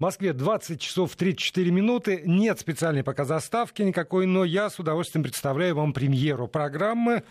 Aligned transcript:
Москве 0.00 0.32
20 0.32 0.80
часов 0.80 1.14
34 1.14 1.70
минуты. 1.70 2.22
Нет 2.24 2.58
специальной 2.58 3.04
пока 3.04 3.24
заставки 3.24 3.82
никакой, 3.82 4.26
но 4.26 4.44
я 4.44 4.70
с 4.70 4.78
удовольствием 4.78 5.22
представляю 5.22 5.74
вам 5.76 5.92
премьеру 5.92 6.48
программы. 6.48 7.22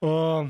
Э, 0.00 0.46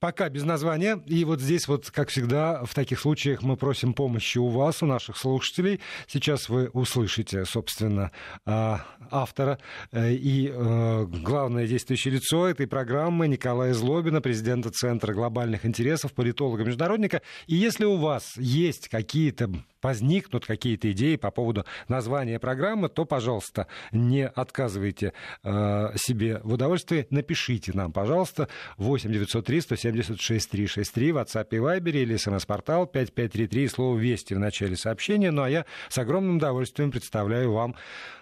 пока 0.00 0.28
без 0.30 0.44
названия. 0.44 1.00
И 1.06 1.24
вот 1.24 1.40
здесь 1.40 1.68
вот, 1.68 1.90
как 1.90 2.08
всегда, 2.08 2.64
в 2.64 2.74
таких 2.74 2.98
случаях 2.98 3.42
мы 3.42 3.56
просим 3.56 3.92
помощи 3.92 4.38
у 4.38 4.48
вас, 4.48 4.82
у 4.82 4.86
наших 4.86 5.16
слушателей. 5.16 5.80
Сейчас 6.08 6.48
вы 6.48 6.68
услышите, 6.68 7.44
собственно, 7.44 8.10
а, 8.46 8.86
автора 9.10 9.58
э, 9.92 10.14
и 10.14 10.48
э, 10.48 11.04
главное 11.04 11.66
действующее 11.66 12.14
лицо 12.14 12.48
этой 12.48 12.66
программы 12.66 13.28
Николая 13.28 13.74
Злобина, 13.74 14.20
президента 14.20 14.70
Центра 14.70 15.12
глобальных 15.12 15.66
интересов, 15.66 16.14
политолога-международника. 16.14 17.22
И 17.46 17.54
если 17.54 17.84
у 17.84 17.96
вас 17.96 18.36
есть 18.36 18.88
какие-то 18.88 19.50
возникнут 19.82 20.46
какие-то 20.46 20.90
идеи 20.92 21.16
по 21.16 21.30
поводу 21.30 21.64
названия 21.88 22.38
программы, 22.38 22.88
то, 22.88 23.04
пожалуйста, 23.04 23.66
не 23.92 24.26
отказывайте 24.26 25.12
э, 25.42 25.92
себе 25.96 26.40
в 26.42 26.54
удовольствии. 26.54 27.06
Напишите 27.10 27.72
нам, 27.74 27.92
пожалуйста, 27.92 28.48
8 28.76 29.12
903 29.12 29.60
176 29.60 30.50
363 30.50 31.12
в 31.12 31.16
WhatsApp 31.18 31.48
и 31.50 31.56
Viber 31.56 31.90
или 31.90 32.16
смс-портал 32.16 32.86
5533 32.86 33.68
слово 33.68 33.98
«Вести» 33.98 34.34
в 34.34 34.38
начале 34.38 34.76
сообщения. 34.76 35.30
Ну 35.30 35.42
а 35.42 35.50
я 35.50 35.66
с 35.88 35.98
огромным 35.98 36.36
удовольствием 36.36 36.90
представляю 36.90 37.52
вам 37.52 37.74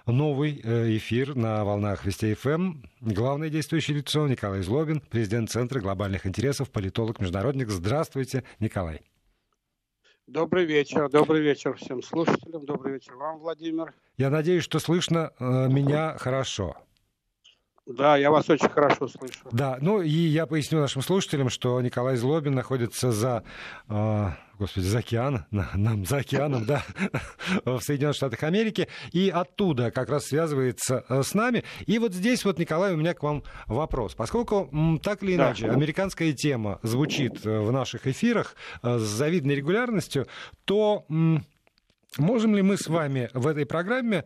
новый 0.06 0.60
э, 0.62 0.96
эфир 0.96 1.34
на 1.34 1.64
волнах 1.64 2.04
Вести 2.04 2.34
ФМ. 2.34 2.82
Главное 3.00 3.50
действующее 3.50 3.98
лицо 3.98 4.26
Николай 4.26 4.62
Злобин, 4.62 5.00
президент 5.00 5.50
Центра 5.50 5.80
глобальных 5.80 6.26
интересов, 6.26 6.70
политолог-международник. 6.70 7.68
Здравствуйте, 7.68 8.44
Николай. 8.58 9.00
Добрый 10.28 10.66
вечер, 10.66 11.08
добрый 11.08 11.40
вечер 11.40 11.74
всем 11.78 12.02
слушателям, 12.02 12.66
добрый 12.66 12.92
вечер 12.92 13.16
вам, 13.16 13.38
Владимир. 13.38 13.94
Я 14.18 14.28
надеюсь, 14.28 14.62
что 14.62 14.78
слышно 14.78 15.32
э, 15.38 15.68
меня 15.68 16.18
хорошо. 16.18 16.76
Да, 17.88 18.18
я 18.18 18.30
вас 18.30 18.48
очень 18.50 18.68
хорошо 18.68 19.08
слышу. 19.08 19.38
Да, 19.50 19.78
ну 19.80 20.02
и 20.02 20.10
я 20.10 20.46
поясню 20.46 20.78
нашим 20.78 21.00
слушателям, 21.00 21.48
что 21.48 21.80
Николай 21.80 22.16
Злобин 22.16 22.54
находится 22.54 23.12
за, 23.12 23.44
э, 23.88 24.26
господи, 24.58 24.84
за 24.84 24.98
океаном, 24.98 25.46
нам 25.50 26.04
за 26.04 26.18
океаном, 26.18 26.66
да, 26.66 26.82
в 27.64 27.80
Соединенных 27.80 28.16
Штатах 28.16 28.42
Америки, 28.42 28.88
и 29.12 29.30
оттуда 29.30 29.90
как 29.90 30.10
раз 30.10 30.26
связывается 30.26 31.06
э, 31.08 31.22
с 31.22 31.32
нами. 31.32 31.64
И 31.86 31.98
вот 31.98 32.12
здесь 32.12 32.44
вот, 32.44 32.58
Николай, 32.58 32.92
у 32.92 32.98
меня 32.98 33.14
к 33.14 33.22
вам 33.22 33.42
вопрос. 33.66 34.14
Поскольку 34.14 35.00
так 35.02 35.22
или 35.22 35.36
иначе 35.36 35.66
да. 35.66 35.72
американская 35.72 36.34
тема 36.34 36.80
звучит 36.82 37.46
э, 37.46 37.58
в 37.58 37.72
наших 37.72 38.06
эфирах 38.06 38.54
э, 38.82 38.98
с 38.98 39.02
завидной 39.02 39.54
регулярностью, 39.54 40.26
то 40.66 41.06
можем 42.18 42.54
ли 42.54 42.60
мы 42.60 42.76
с 42.76 42.86
вами 42.86 43.30
в 43.32 43.46
этой 43.46 43.64
программе 43.64 44.24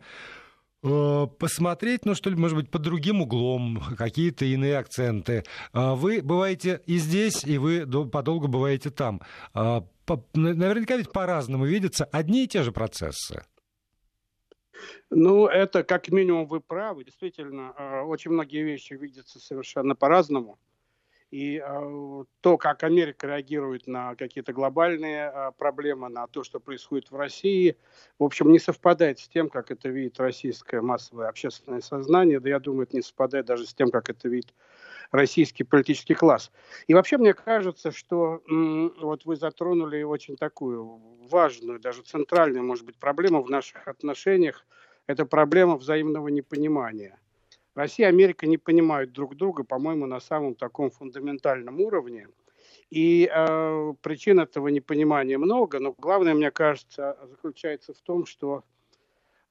посмотреть, 0.83 2.05
ну, 2.05 2.13
что 2.13 2.29
ли, 2.29 2.35
может 2.35 2.57
быть, 2.57 2.69
под 2.69 2.81
другим 2.81 3.21
углом, 3.21 3.81
какие-то 3.97 4.45
иные 4.45 4.77
акценты. 4.77 5.43
А 5.71 5.95
вы 5.95 6.21
бываете 6.21 6.81
и 6.85 6.97
здесь, 6.97 7.43
и 7.45 7.57
вы 7.57 7.87
подолгу 8.09 8.47
бываете 8.47 8.89
там. 8.89 9.21
А, 9.53 9.85
наверняка 10.33 10.97
ведь 10.97 11.11
по-разному 11.11 11.65
видятся 11.65 12.05
одни 12.05 12.43
и 12.43 12.47
те 12.47 12.63
же 12.63 12.71
процессы. 12.71 13.43
Ну, 15.09 15.47
это 15.47 15.83
как 15.83 16.09
минимум 16.09 16.47
вы 16.47 16.59
правы. 16.59 17.05
Действительно, 17.05 17.73
э, 17.77 18.01
очень 18.01 18.31
многие 18.31 18.63
вещи 18.63 18.93
видятся 18.93 19.39
совершенно 19.39 19.95
по-разному. 19.95 20.59
И 21.33 21.59
э, 21.65 22.23
то, 22.41 22.57
как 22.59 22.83
Америка 22.83 23.25
реагирует 23.25 23.87
на 23.87 24.13
какие-то 24.13 24.53
глобальные 24.53 25.31
э, 25.33 25.51
проблемы, 25.57 26.07
на 26.07 26.27
то, 26.27 26.43
что 26.43 26.59
происходит 26.59 27.09
в 27.09 27.15
России, 27.15 27.75
в 28.19 28.23
общем, 28.23 28.51
не 28.51 28.59
совпадает 28.59 29.17
с 29.17 29.27
тем, 29.27 29.49
как 29.49 29.71
это 29.71 29.89
видит 29.89 30.19
российское 30.19 30.81
массовое 30.81 31.29
общественное 31.29 31.81
сознание. 31.81 32.39
Да 32.39 32.49
я 32.49 32.59
думаю, 32.59 32.83
это 32.83 32.97
не 32.97 33.01
совпадает 33.01 33.47
даже 33.47 33.65
с 33.65 33.73
тем, 33.73 33.89
как 33.89 34.11
это 34.11 34.29
видит 34.29 34.53
российский 35.09 35.63
политический 35.63 36.13
класс. 36.13 36.51
И 36.85 36.93
вообще 36.93 37.17
мне 37.17 37.33
кажется, 37.33 37.89
что 37.89 38.43
вот 39.01 39.25
вы 39.25 39.35
затронули 39.35 40.03
очень 40.03 40.35
такую 40.35 41.01
важную, 41.31 41.79
даже 41.79 42.03
центральную, 42.03 42.63
может 42.63 42.85
быть, 42.85 42.99
проблему 42.99 43.41
в 43.41 43.49
наших 43.49 43.87
отношениях. 43.87 44.67
Это 45.07 45.25
проблема 45.25 45.77
взаимного 45.77 46.27
непонимания. 46.27 47.19
Россия 47.75 48.07
и 48.07 48.09
Америка 48.09 48.45
не 48.45 48.57
понимают 48.57 49.11
друг 49.11 49.35
друга, 49.35 49.63
по-моему, 49.63 50.05
на 50.05 50.19
самом 50.19 50.55
таком 50.55 50.91
фундаментальном 50.91 51.81
уровне. 51.81 52.27
И 52.89 53.29
э, 53.33 53.93
причин 54.01 54.39
этого 54.39 54.67
непонимания 54.67 55.37
много, 55.39 55.79
но 55.79 55.95
главное, 55.97 56.35
мне 56.35 56.51
кажется, 56.51 57.17
заключается 57.27 57.93
в 57.93 58.01
том, 58.01 58.27
что 58.27 58.63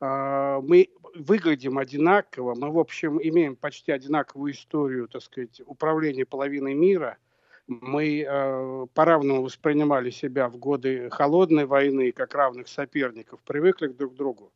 э, 0.01 0.61
мы 0.63 0.89
выглядим 1.17 1.79
одинаково, 1.79 2.55
мы, 2.55 2.71
в 2.71 2.79
общем, 2.79 3.21
имеем 3.21 3.57
почти 3.57 3.91
одинаковую 3.91 4.53
историю, 4.53 5.09
так 5.09 5.23
сказать, 5.23 5.61
управления 5.67 6.25
половиной 6.25 6.75
мира. 6.75 7.19
Мы 7.67 8.25
э, 8.25 8.87
по-равному 8.95 9.43
воспринимали 9.43 10.11
себя 10.11 10.49
в 10.49 10.57
годы 10.57 11.11
холодной 11.11 11.67
войны, 11.67 12.13
как 12.13 12.35
равных 12.35 12.69
соперников, 12.69 13.41
привыкли 13.41 13.89
друг 13.89 14.13
к 14.13 14.17
другу. 14.17 14.53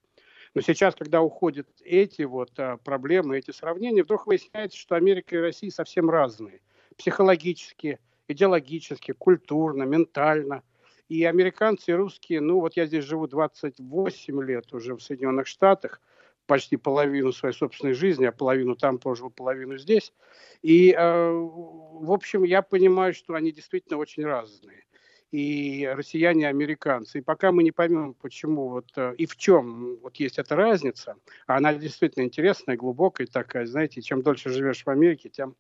Но 0.57 0.63
сейчас, 0.63 0.95
когда 0.95 1.21
уходят 1.21 1.69
эти 1.85 2.23
вот 2.23 2.51
а, 2.57 2.79
проблемы, 2.79 3.37
эти 3.37 3.51
сравнения, 3.51 4.03
вдруг 4.03 4.27
выясняется, 4.27 4.79
что 4.79 4.95
Америка 4.95 5.37
и 5.37 5.39
Россия 5.39 5.71
совсем 5.71 6.09
разные. 6.09 6.63
Психологически, 6.97 7.99
идеологически, 8.27 9.13
культурно, 9.13 9.83
ментально. 9.83 10.63
И 11.11 11.25
американцы 11.25 11.91
и 11.91 11.95
русские, 11.95 12.41
ну 12.41 12.61
вот 12.61 12.75
я 12.75 12.87
здесь 12.87 13.05
живу 13.05 13.27
28 13.27 14.43
лет 14.45 14.73
уже 14.73 14.95
в 14.95 15.03
Соединенных 15.03 15.47
Штатах, 15.47 16.01
почти 16.47 16.79
половину 16.79 17.33
своей 17.33 17.55
собственной 17.55 17.93
жизни, 17.93 18.25
а 18.25 18.33
половину 18.33 18.77
там 18.77 18.97
прожил, 18.97 19.29
половину 19.29 19.77
здесь. 19.77 20.15
И, 20.63 20.91
э, 20.91 21.31
в 21.33 22.11
общем, 22.11 22.45
я 22.45 22.63
понимаю, 22.63 23.13
что 23.13 23.35
они 23.35 23.53
действительно 23.53 23.99
очень 23.99 24.25
разные 24.25 24.86
и 25.33 25.91
россияне, 25.95 26.43
и 26.43 26.47
американцы. 26.47 27.19
И 27.19 27.23
пока 27.23 27.53
мы 27.53 27.63
не 27.63 27.73
поймем, 27.73 28.15
почему 28.15 28.69
вот 28.69 28.87
э, 28.97 29.15
и 29.19 29.27
в 29.27 29.37
чем 29.37 29.97
вот 30.03 30.17
есть 30.17 30.39
эта 30.39 30.57
разница, 30.57 31.17
а 31.47 31.57
она 31.57 31.75
действительно 31.75 32.25
интересная, 32.25 32.77
глубокая 32.77 33.27
такая, 33.27 33.67
знаете, 33.67 34.03
чем 34.03 34.23
дольше 34.23 34.51
живешь 34.51 34.85
в 34.85 34.89
Америке, 34.89 35.29
тем 35.29 35.57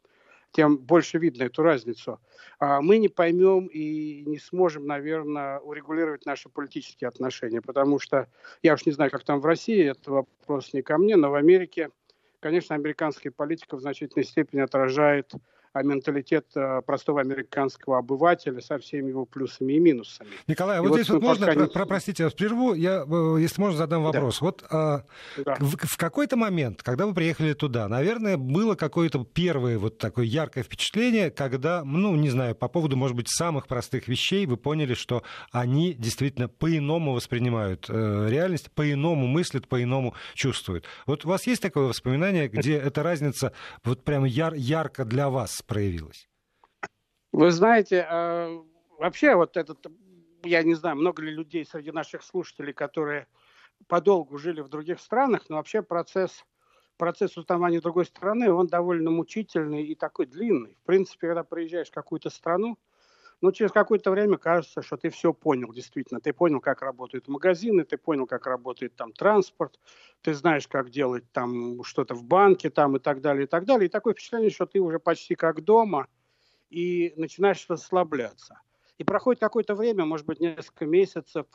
тем 0.52 0.78
больше 0.78 1.18
видно 1.18 1.44
эту 1.44 1.62
разницу. 1.62 2.18
А 2.58 2.80
мы 2.80 2.96
не 2.96 3.08
поймем 3.08 3.66
и 3.66 4.22
не 4.26 4.38
сможем, 4.38 4.86
наверное, 4.86 5.58
урегулировать 5.58 6.24
наши 6.24 6.48
политические 6.48 7.08
отношения, 7.08 7.60
потому 7.60 7.98
что 7.98 8.28
я 8.62 8.72
уж 8.72 8.86
не 8.86 8.92
знаю, 8.92 9.10
как 9.10 9.24
там 9.24 9.40
в 9.40 9.44
России, 9.44 9.90
это 9.90 10.10
вопрос 10.10 10.72
не 10.72 10.80
ко 10.80 10.96
мне, 10.96 11.16
но 11.16 11.30
в 11.30 11.34
Америке, 11.34 11.90
конечно, 12.40 12.74
американская 12.74 13.32
политика 13.32 13.76
в 13.76 13.80
значительной 13.80 14.24
степени 14.24 14.60
отражает 14.60 15.32
а 15.76 15.82
менталитет 15.82 16.46
э, 16.54 16.80
простого 16.86 17.20
американского 17.20 17.98
обывателя 17.98 18.62
со 18.62 18.78
всеми 18.78 19.10
его 19.10 19.26
плюсами 19.26 19.74
и 19.74 19.78
минусами. 19.78 20.30
Николай, 20.46 20.78
а 20.78 20.82
вот, 20.82 20.88
вот 20.88 20.96
здесь 20.96 21.10
вот 21.10 21.22
можно, 21.22 21.54
не... 21.54 21.66
про, 21.66 21.84
простите, 21.84 22.22
я 22.22 22.28
вас 22.28 22.34
прерву, 22.34 22.72
я, 22.72 23.04
э, 23.06 23.36
если 23.40 23.60
можно, 23.60 23.76
задам 23.76 24.02
вопрос. 24.02 24.40
Да. 24.40 24.46
Вот 24.46 24.64
а, 24.70 25.04
да. 25.36 25.56
в, 25.60 25.76
в 25.76 25.96
какой-то 25.98 26.36
момент, 26.36 26.82
когда 26.82 27.04
вы 27.04 27.12
приехали 27.12 27.52
туда, 27.52 27.88
наверное, 27.88 28.38
было 28.38 28.74
какое-то 28.74 29.22
первое 29.24 29.78
вот 29.78 29.98
такое 29.98 30.24
яркое 30.24 30.64
впечатление, 30.64 31.30
когда, 31.30 31.84
ну, 31.84 32.16
не 32.16 32.30
знаю, 32.30 32.54
по 32.54 32.68
поводу, 32.68 32.96
может 32.96 33.14
быть, 33.14 33.28
самых 33.28 33.66
простых 33.66 34.08
вещей 34.08 34.46
вы 34.46 34.56
поняли, 34.56 34.94
что 34.94 35.24
они 35.52 35.92
действительно 35.92 36.48
по-иному 36.48 37.12
воспринимают 37.12 37.84
э, 37.90 38.28
реальность, 38.30 38.70
по-иному 38.70 39.26
мыслят, 39.26 39.68
по-иному 39.68 40.14
чувствуют. 40.32 40.86
Вот 41.04 41.26
у 41.26 41.28
вас 41.28 41.46
есть 41.46 41.60
такое 41.60 41.88
воспоминание, 41.88 42.48
где 42.48 42.78
эта 42.78 43.02
разница 43.02 43.52
вот 43.84 44.04
прямо 44.04 44.26
яр, 44.26 44.54
ярко 44.54 45.04
для 45.04 45.28
вас 45.28 45.60
проявилось? 45.66 46.28
Вы 47.32 47.50
знаете, 47.50 48.06
э, 48.08 48.58
вообще 48.98 49.34
вот 49.34 49.56
этот, 49.56 49.86
я 50.42 50.62
не 50.62 50.74
знаю, 50.74 50.96
много 50.96 51.22
ли 51.22 51.30
людей 51.30 51.64
среди 51.64 51.90
наших 51.90 52.22
слушателей, 52.22 52.72
которые 52.72 53.26
подолгу 53.88 54.38
жили 54.38 54.60
в 54.60 54.68
других 54.68 55.00
странах, 55.00 55.48
но 55.48 55.56
вообще 55.56 55.82
процесс, 55.82 56.44
процесс 56.96 57.36
узнавания 57.36 57.80
другой 57.80 58.06
страны, 58.06 58.50
он 58.50 58.68
довольно 58.68 59.10
мучительный 59.10 59.84
и 59.84 59.94
такой 59.94 60.26
длинный. 60.26 60.76
В 60.82 60.86
принципе, 60.86 61.28
когда 61.28 61.44
приезжаешь 61.44 61.88
в 61.88 61.94
какую-то 61.94 62.30
страну, 62.30 62.78
ну, 63.42 63.52
через 63.52 63.70
какое-то 63.70 64.10
время 64.10 64.38
кажется, 64.38 64.82
что 64.82 64.96
ты 64.96 65.10
все 65.10 65.32
понял, 65.32 65.72
действительно. 65.72 66.20
Ты 66.20 66.32
понял, 66.32 66.60
как 66.60 66.82
работают 66.82 67.28
магазины, 67.28 67.84
ты 67.84 67.98
понял, 67.98 68.26
как 68.26 68.46
работает 68.46 68.96
там 68.96 69.12
транспорт, 69.12 69.78
ты 70.22 70.32
знаешь, 70.34 70.66
как 70.66 70.90
делать 70.90 71.24
там 71.32 71.82
что-то 71.84 72.14
в 72.14 72.24
банке 72.24 72.70
там 72.70 72.96
и 72.96 72.98
так 72.98 73.20
далее, 73.20 73.44
и 73.44 73.46
так 73.46 73.64
далее. 73.64 73.86
И 73.86 73.90
такое 73.90 74.14
впечатление, 74.14 74.50
что 74.50 74.66
ты 74.66 74.80
уже 74.80 74.98
почти 74.98 75.34
как 75.34 75.62
дома 75.62 76.08
и 76.70 77.12
начинаешь 77.16 77.66
расслабляться. 77.68 78.60
И 78.96 79.04
проходит 79.04 79.40
какое-то 79.40 79.74
время, 79.74 80.06
может 80.06 80.24
быть, 80.24 80.40
несколько 80.40 80.86
месяцев, 80.86 81.46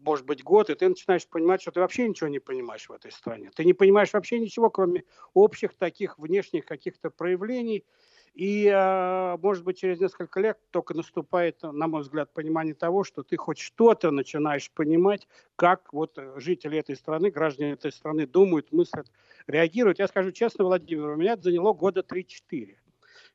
может 0.00 0.26
быть, 0.26 0.42
год, 0.42 0.70
и 0.70 0.74
ты 0.74 0.88
начинаешь 0.88 1.28
понимать, 1.28 1.62
что 1.62 1.70
ты 1.70 1.78
вообще 1.78 2.08
ничего 2.08 2.28
не 2.28 2.40
понимаешь 2.40 2.88
в 2.88 2.92
этой 2.92 3.12
стране. 3.12 3.52
Ты 3.54 3.64
не 3.64 3.74
понимаешь 3.74 4.12
вообще 4.12 4.40
ничего, 4.40 4.70
кроме 4.70 5.04
общих 5.34 5.74
таких 5.74 6.18
внешних 6.18 6.66
каких-то 6.66 7.10
проявлений– 7.10 7.84
И, 8.34 8.66
э, 8.66 9.36
может 9.40 9.62
быть, 9.62 9.78
через 9.78 10.00
несколько 10.00 10.40
лет 10.40 10.58
только 10.70 10.92
наступает, 10.94 11.62
на 11.62 11.86
мой 11.86 12.02
взгляд, 12.02 12.32
понимание 12.32 12.74
того, 12.74 13.04
что 13.04 13.22
ты 13.22 13.36
хоть 13.36 13.58
что-то 13.58 14.10
начинаешь 14.10 14.70
понимать, 14.72 15.28
как 15.54 15.92
вот 15.92 16.18
жители 16.36 16.78
этой 16.78 16.96
страны, 16.96 17.30
граждане 17.30 17.72
этой 17.72 17.92
страны 17.92 18.26
думают, 18.26 18.72
мыслят, 18.72 19.06
реагируют. 19.46 20.00
Я 20.00 20.08
скажу 20.08 20.32
честно, 20.32 20.64
Владимир, 20.64 21.10
у 21.10 21.16
меня 21.16 21.34
это 21.34 21.42
заняло 21.42 21.72
года 21.74 22.02
3-4. 22.02 22.76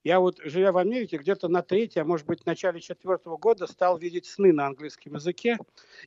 Я 0.04 0.22
вот, 0.22 0.40
живя 0.44 0.72
в 0.72 0.78
Америке, 0.78 1.18
где-то 1.18 1.50
на 1.50 1.62
третьем, 1.62 2.04
а 2.04 2.06
может 2.06 2.26
быть, 2.26 2.44
в 2.44 2.46
начале 2.46 2.80
четвертого 2.80 3.38
года 3.38 3.68
стал 3.68 3.98
видеть 3.98 4.26
сны 4.26 4.54
на 4.54 4.68
английском 4.68 5.16
языке. 5.16 5.58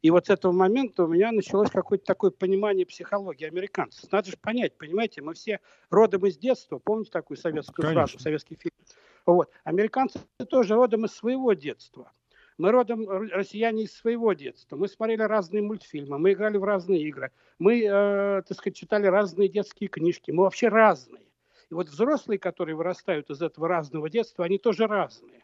И 0.00 0.10
вот 0.10 0.26
с 0.26 0.30
этого 0.30 0.52
момента 0.52 1.04
у 1.04 1.08
меня 1.08 1.30
началось 1.30 1.70
какое-то 1.70 2.04
такое 2.04 2.30
понимание 2.30 2.86
психологии 2.86 3.46
американцев. 3.46 4.10
Надо 4.10 4.30
же 4.30 4.36
понять, 4.38 4.78
понимаете, 4.78 5.20
мы 5.20 5.34
все 5.34 5.60
родом 5.90 6.26
из 6.26 6.38
детства. 6.38 6.78
Помните 6.78 7.10
такую 7.10 7.36
советскую 7.36 7.84
Конечно. 7.84 8.06
фразу, 8.06 8.18
советский 8.18 8.56
фильм? 8.58 8.74
Вот. 9.26 9.50
Американцы 9.64 10.20
тоже 10.48 10.74
родом 10.74 11.04
из 11.04 11.12
своего 11.12 11.52
детства. 11.52 12.10
Мы 12.56 12.70
родом 12.70 13.06
россияне 13.08 13.84
из 13.84 13.94
своего 13.94 14.32
детства. 14.32 14.76
Мы 14.76 14.88
смотрели 14.88 15.22
разные 15.22 15.62
мультфильмы, 15.62 16.18
мы 16.18 16.32
играли 16.32 16.56
в 16.56 16.64
разные 16.64 17.00
игры, 17.02 17.30
мы, 17.58 17.82
э, 17.82 18.42
так 18.42 18.56
сказать, 18.56 18.76
читали 18.76 19.06
разные 19.06 19.48
детские 19.48 19.88
книжки. 19.88 20.30
Мы 20.30 20.44
вообще 20.44 20.68
разные. 20.68 21.31
И 21.72 21.74
вот 21.74 21.88
взрослые, 21.88 22.38
которые 22.38 22.76
вырастают 22.76 23.30
из 23.30 23.40
этого 23.40 23.66
разного 23.66 24.10
детства, 24.10 24.44
они 24.44 24.58
тоже 24.58 24.86
разные. 24.86 25.42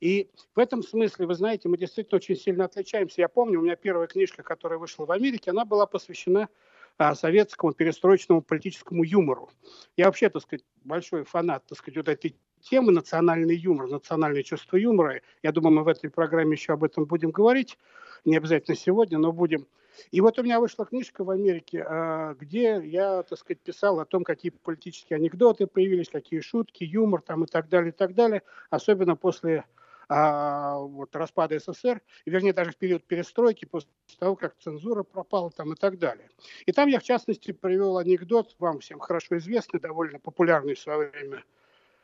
И 0.00 0.30
в 0.54 0.58
этом 0.58 0.82
смысле, 0.82 1.26
вы 1.26 1.34
знаете, 1.34 1.68
мы 1.68 1.76
действительно 1.76 2.16
очень 2.16 2.34
сильно 2.34 2.64
отличаемся. 2.64 3.20
Я 3.20 3.28
помню, 3.28 3.58
у 3.58 3.62
меня 3.62 3.76
первая 3.76 4.06
книжка, 4.06 4.42
которая 4.42 4.78
вышла 4.78 5.04
в 5.04 5.12
Америке, 5.12 5.50
она 5.50 5.66
была 5.66 5.84
посвящена 5.84 6.48
а, 6.96 7.14
советскому 7.14 7.74
перестроечному 7.74 8.40
политическому 8.40 9.04
юмору. 9.04 9.50
Я 9.98 10.06
вообще, 10.06 10.30
так 10.30 10.40
сказать, 10.40 10.64
большой 10.82 11.24
фанат, 11.24 11.66
так 11.66 11.76
сказать, 11.76 11.98
вот 11.98 12.08
этой 12.08 12.34
темы 12.62 12.90
национальный 12.90 13.54
юмор, 13.54 13.86
национальное 13.86 14.44
чувство 14.44 14.78
юмора. 14.78 15.20
Я 15.42 15.52
думаю, 15.52 15.74
мы 15.74 15.84
в 15.84 15.88
этой 15.88 16.08
программе 16.08 16.52
еще 16.52 16.72
об 16.72 16.84
этом 16.84 17.04
будем 17.04 17.32
говорить. 17.32 17.76
Не 18.24 18.38
обязательно 18.38 18.78
сегодня, 18.78 19.18
но 19.18 19.30
будем. 19.30 19.66
И 20.10 20.20
вот 20.20 20.38
у 20.38 20.42
меня 20.42 20.60
вышла 20.60 20.84
книжка 20.84 21.24
в 21.24 21.30
Америке, 21.30 21.84
а, 21.86 22.34
где 22.34 22.80
я, 22.84 23.22
так 23.22 23.38
сказать, 23.38 23.60
писал 23.60 24.00
о 24.00 24.04
том, 24.04 24.24
какие 24.24 24.50
политические 24.50 25.16
анекдоты 25.16 25.66
появились, 25.66 26.08
какие 26.08 26.40
шутки, 26.40 26.84
юмор 26.84 27.22
там 27.22 27.44
и 27.44 27.46
так 27.46 27.68
далее, 27.68 27.90
и 27.90 27.96
так 27.96 28.14
далее. 28.14 28.42
Особенно 28.70 29.16
после 29.16 29.64
а, 30.08 30.78
вот, 30.78 31.14
распада 31.16 31.58
СССР, 31.58 32.00
и, 32.24 32.30
вернее, 32.30 32.52
даже 32.52 32.72
в 32.72 32.76
период 32.76 33.04
перестройки, 33.04 33.64
после 33.64 33.90
того, 34.18 34.36
как 34.36 34.56
цензура 34.58 35.02
пропала 35.02 35.50
там 35.50 35.72
и 35.72 35.76
так 35.76 35.98
далее. 35.98 36.28
И 36.66 36.72
там 36.72 36.88
я, 36.88 37.00
в 37.00 37.02
частности, 37.02 37.52
привел 37.52 37.98
анекдот, 37.98 38.54
вам 38.58 38.80
всем 38.80 38.98
хорошо 38.98 39.38
известный, 39.38 39.80
довольно 39.80 40.18
популярный 40.18 40.74
в 40.74 40.80
свое 40.80 41.10
время 41.10 41.44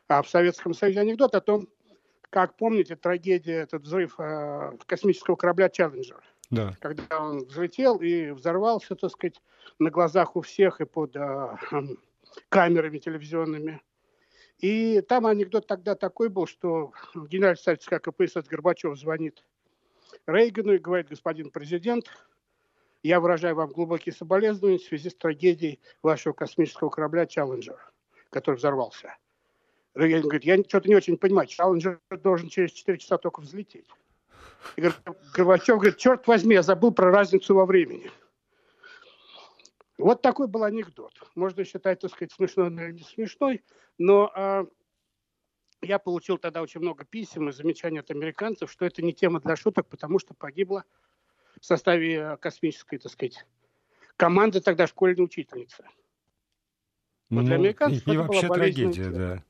а 0.07 0.21
в 0.21 0.29
Советском 0.29 0.73
Союзе 0.73 0.99
анекдот 0.99 1.35
о 1.35 1.41
том, 1.41 1.67
как 2.29 2.55
помните 2.55 2.95
трагедия, 2.95 3.61
этот 3.61 3.83
взрыв 3.83 4.19
э, 4.19 4.71
космического 4.85 5.35
корабля 5.35 5.69
«Челленджер». 5.69 6.21
Да. 6.49 6.75
Когда 6.81 7.19
он 7.19 7.45
взлетел 7.45 7.97
и 7.97 8.31
взорвался, 8.31 8.95
так 8.95 9.11
сказать, 9.11 9.41
на 9.79 9.89
глазах 9.89 10.35
у 10.35 10.41
всех 10.41 10.81
и 10.81 10.85
под 10.85 11.15
э, 11.15 11.57
камерами 12.49 12.99
телевизионными. 12.99 13.81
И 14.59 15.01
там 15.01 15.25
анекдот 15.25 15.67
тогда 15.67 15.95
такой 15.95 16.29
был, 16.29 16.47
что 16.47 16.93
генеральный 17.15 17.57
секретарь 17.57 17.99
КПСС 17.99 18.47
Горбачев 18.47 18.97
звонит 18.97 19.43
Рейгану 20.27 20.73
и 20.73 20.77
говорит, 20.77 21.09
господин 21.09 21.49
президент, 21.49 22.07
я 23.01 23.19
выражаю 23.19 23.55
вам 23.55 23.71
глубокие 23.71 24.13
соболезнования 24.13 24.77
в 24.77 24.83
связи 24.83 25.09
с 25.09 25.15
трагедией 25.15 25.79
вашего 26.01 26.33
космического 26.33 26.89
корабля 26.89 27.25
«Челленджер», 27.25 27.77
который 28.29 28.55
взорвался. 28.55 29.17
Рейган 29.95 30.21
говорит, 30.21 30.45
я 30.45 30.57
что-то 30.63 30.87
не 30.87 30.95
очень 30.95 31.17
понимаю, 31.17 31.47
Челленджер 31.47 31.99
должен 32.21 32.49
через 32.49 32.71
4 32.71 32.97
часа 32.97 33.17
только 33.17 33.41
взлететь. 33.41 33.87
И 34.75 34.81
Горбачев 35.35 35.77
говорит, 35.77 35.97
черт 35.97 36.27
возьми, 36.27 36.55
я 36.55 36.63
забыл 36.63 36.91
про 36.91 37.11
разницу 37.11 37.55
во 37.55 37.65
времени. 37.65 38.11
Вот 39.97 40.21
такой 40.21 40.47
был 40.47 40.63
анекдот. 40.63 41.13
Можно 41.35 41.63
считать, 41.63 41.99
так 41.99 42.11
сказать, 42.11 42.31
смешной 42.31 42.67
или 42.67 42.91
не 42.93 43.03
смешной, 43.03 43.63
но 43.97 44.31
а, 44.35 44.65
я 45.81 45.99
получил 45.99 46.37
тогда 46.37 46.61
очень 46.61 46.81
много 46.81 47.05
писем 47.05 47.49
и 47.49 47.51
замечаний 47.51 47.99
от 47.99 48.09
американцев, 48.09 48.71
что 48.71 48.85
это 48.85 49.01
не 49.01 49.13
тема 49.13 49.39
для 49.39 49.55
шуток, 49.55 49.87
потому 49.87 50.19
что 50.19 50.33
погибла 50.33 50.83
в 51.61 51.65
составе 51.65 52.37
космической, 52.37 52.97
так 52.97 53.11
сказать, 53.11 53.45
команды 54.17 54.61
тогда 54.61 54.87
школьной 54.87 55.23
учительницы. 55.23 55.83
Вот 57.29 57.41
ну, 57.41 57.43
для 57.43 57.55
американцев 57.55 58.07
и, 58.07 58.13
и 58.13 58.17
вообще 58.17 58.47
трагедия, 58.47 59.09
да. 59.09 59.35
Да. 59.35 59.43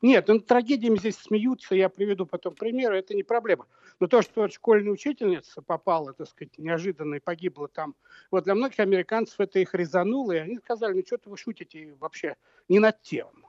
Нет, 0.00 0.28
ну, 0.28 0.38
трагедиями 0.38 0.96
здесь 0.96 1.16
смеются, 1.16 1.74
я 1.74 1.88
приведу 1.88 2.24
потом 2.24 2.54
примеры, 2.54 2.98
это 2.98 3.14
не 3.14 3.24
проблема. 3.24 3.66
Но 3.98 4.06
то, 4.06 4.22
что 4.22 4.48
школьная 4.48 4.92
учительница 4.92 5.60
попала, 5.60 6.12
так 6.12 6.28
сказать, 6.28 6.56
неожиданно 6.56 7.16
и 7.16 7.20
погибла 7.20 7.66
там, 7.66 7.96
вот 8.30 8.44
для 8.44 8.54
многих 8.54 8.78
американцев 8.78 9.40
это 9.40 9.58
их 9.58 9.74
резануло, 9.74 10.32
и 10.32 10.36
они 10.36 10.58
сказали, 10.58 10.94
ну 10.94 11.02
что-то 11.04 11.30
вы 11.30 11.36
шутите 11.36 11.96
вообще 11.98 12.36
не 12.68 12.78
над 12.78 13.02
тем. 13.02 13.44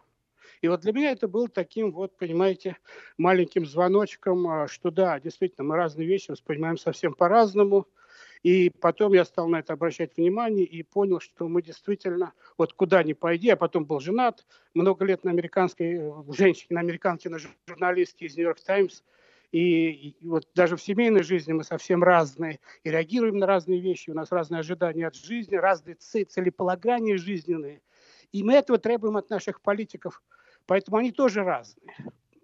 И 0.62 0.68
вот 0.68 0.82
для 0.82 0.92
меня 0.92 1.12
это 1.12 1.28
было 1.28 1.48
таким 1.48 1.92
вот, 1.92 2.18
понимаете, 2.18 2.78
маленьким 3.18 3.66
звоночком, 3.66 4.48
а, 4.48 4.68
что 4.68 4.90
да, 4.90 5.20
действительно, 5.20 5.68
мы 5.68 5.76
разные 5.76 6.08
вещи 6.08 6.32
воспринимаем 6.32 6.78
совсем 6.78 7.14
по-разному, 7.14 7.88
и 8.44 8.70
потом 8.70 9.14
я 9.14 9.26
стал 9.26 9.48
на 9.48 9.60
это 9.60 9.74
обращать 9.74 10.16
внимание 10.16 10.66
и 10.66 10.82
понял, 10.84 11.20
что 11.20 11.48
мы 11.48 11.62
действительно, 11.62 12.34
вот 12.58 12.74
куда 12.74 13.04
ни 13.04 13.14
пойди, 13.14 13.50
а 13.50 13.56
потом 13.56 13.86
был 13.86 14.00
женат, 14.00 14.46
много 14.74 15.06
лет 15.06 15.24
на 15.24 15.32
американской, 15.32 15.96
э, 15.96 16.12
женщине, 16.30 16.76
на 16.76 16.80
американке, 16.80 17.30
на 17.30 17.40
журналистке 17.68 18.26
из 18.26 18.36
«Нью-Йорк 18.38 18.62
Таймс», 18.62 19.04
и, 19.52 19.90
и 20.20 20.28
вот 20.28 20.48
даже 20.54 20.78
в 20.78 20.82
семейной 20.82 21.24
жизни 21.24 21.54
мы 21.54 21.64
совсем 21.64 22.04
разные 22.04 22.60
и 22.84 22.92
реагируем 22.92 23.38
на 23.38 23.48
разные 23.48 23.80
вещи, 23.80 24.12
у 24.12 24.14
нас 24.14 24.32
разные 24.32 24.60
ожидания 24.60 25.08
от 25.08 25.16
жизни, 25.16 25.56
разные 25.56 25.96
целеполагания 25.96 27.18
жизненные. 27.18 27.82
И 28.32 28.44
мы 28.44 28.54
этого 28.54 28.78
требуем 28.78 29.18
от 29.18 29.32
наших 29.32 29.62
политиков, 29.62 30.22
поэтому 30.68 30.98
они 30.98 31.12
тоже 31.12 31.44
разные 31.44 31.96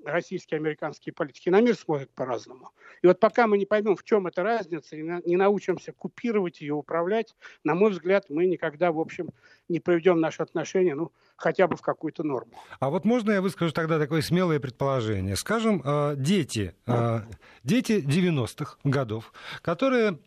российские, 0.06 0.60
американские 0.60 1.14
политики 1.14 1.50
на 1.50 1.62
мир 1.62 1.76
смотрят 1.76 2.10
по-разному. 2.14 2.72
И 3.02 3.08
вот 3.08 3.20
пока 3.20 3.48
мы 3.48 3.58
не 3.58 3.66
поймем, 3.66 3.96
в 3.96 4.04
чем 4.04 4.28
эта 4.28 4.44
разница, 4.44 4.96
и 4.96 5.02
не 5.02 5.36
научимся 5.36 5.92
купировать 5.92 6.62
ее, 6.62 6.74
управлять, 6.74 7.36
на 7.64 7.76
мой 7.76 7.92
взгляд, 7.92 8.26
мы 8.30 8.46
никогда, 8.46 8.92
в 8.92 9.00
общем, 9.00 9.30
не 9.70 9.80
приведем 9.80 10.20
наши 10.20 10.44
отношения, 10.44 10.96
ну, 10.96 11.12
хотя 11.38 11.68
бы 11.68 11.76
в 11.76 11.82
какую-то 11.82 12.24
норму. 12.24 12.52
А 12.80 12.90
вот 12.90 13.06
можно 13.06 13.32
я 13.32 13.42
выскажу 13.42 13.72
тогда 13.72 14.00
такое 14.00 14.22
смелое 14.22 14.60
предположение? 14.60 15.36
Скажем, 15.36 15.82
э, 15.84 16.16
дети, 16.18 16.74
э, 16.88 17.22
дети 17.64 18.02
90-х 18.02 18.78
годов, 18.84 19.34
которые 19.62 20.18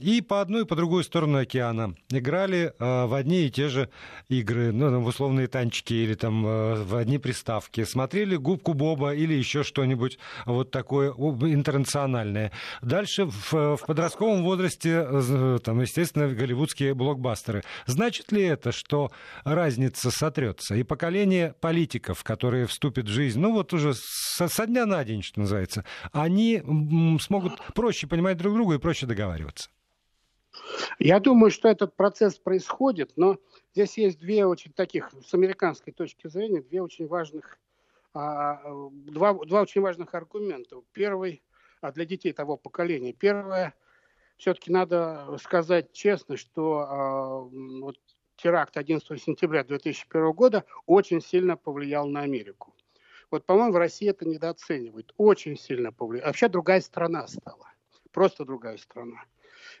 и 0.00 0.24
по 0.26 0.40
одну, 0.40 0.60
и 0.60 0.64
по 0.64 0.76
другую 0.76 1.04
сторону 1.04 1.38
океана 1.38 1.94
играли 2.10 2.74
э, 2.78 3.06
в 3.06 3.14
одни 3.14 3.46
и 3.46 3.50
те 3.50 3.68
же 3.68 3.88
игры, 4.28 4.72
ну, 4.72 5.00
в 5.00 5.06
условные 5.06 5.46
танчики 5.46 5.94
или 5.94 6.14
там 6.14 6.42
в 6.42 6.96
одни 6.96 7.18
приставки, 7.18 7.84
смотрели 7.84 8.36
«Губку 8.36 8.74
Боба» 8.74 9.14
или 9.14 9.34
еще 9.34 9.62
что-нибудь 9.62 10.18
вот 10.46 10.70
такое 10.70 11.10
интернациональное. 11.10 12.52
Дальше 12.82 13.26
в, 13.26 13.76
в 13.76 13.86
подростковом 13.86 14.42
возрасте, 14.42 15.58
там, 15.64 15.80
естественно, 15.80 16.28
голливудские 16.28 16.94
блокбастеры. 16.94 17.62
Значит 17.86 18.32
ли 18.32 18.42
это, 18.42 18.72
что 18.80 19.10
разница 19.44 20.10
сотрется? 20.10 20.74
И 20.74 20.82
поколение 20.82 21.54
политиков, 21.60 22.24
которые 22.24 22.66
вступят 22.66 23.06
в 23.06 23.10
жизнь, 23.10 23.38
ну 23.38 23.52
вот 23.52 23.72
уже 23.72 23.92
со, 23.94 24.48
со 24.48 24.66
дня 24.66 24.86
на 24.86 25.04
день, 25.04 25.22
что 25.22 25.40
называется, 25.40 25.84
они 26.12 26.62
смогут 27.20 27.52
проще 27.74 28.06
понимать 28.06 28.36
друг 28.38 28.54
друга 28.54 28.74
и 28.74 28.78
проще 28.78 29.06
договариваться. 29.06 29.70
Я 30.98 31.20
думаю, 31.20 31.50
что 31.50 31.68
этот 31.68 31.94
процесс 31.94 32.38
происходит, 32.38 33.12
но 33.16 33.38
здесь 33.72 33.96
есть 33.96 34.18
две 34.18 34.46
очень 34.46 34.72
таких, 34.72 35.10
с 35.24 35.32
американской 35.32 35.92
точки 35.92 36.26
зрения, 36.28 36.60
две 36.62 36.82
очень 36.82 37.06
важных 37.06 37.58
а, 38.12 38.60
два, 38.90 39.34
два 39.34 39.62
очень 39.62 39.80
важных 39.80 40.14
аргумента. 40.14 40.76
Первый 40.92 41.42
а 41.80 41.92
для 41.92 42.04
детей 42.04 42.32
того 42.32 42.56
поколения. 42.56 43.12
Первое, 43.12 43.74
все-таки 44.36 44.70
надо 44.70 45.36
сказать 45.42 45.92
честно, 45.92 46.36
что 46.36 46.78
а, 46.80 47.40
вот, 47.40 47.98
теракт 48.40 48.76
11 48.76 49.22
сентября 49.22 49.64
2001 49.64 50.32
года 50.32 50.64
очень 50.86 51.20
сильно 51.20 51.56
повлиял 51.56 52.06
на 52.08 52.20
Америку. 52.20 52.74
Вот, 53.30 53.46
по-моему, 53.46 53.72
в 53.72 53.76
России 53.76 54.08
это 54.08 54.26
недооценивают. 54.26 55.14
Очень 55.16 55.56
сильно 55.56 55.92
повлиял. 55.92 56.26
Вообще 56.26 56.48
другая 56.48 56.80
страна 56.80 57.26
стала. 57.28 57.70
Просто 58.10 58.44
другая 58.44 58.76
страна. 58.76 59.22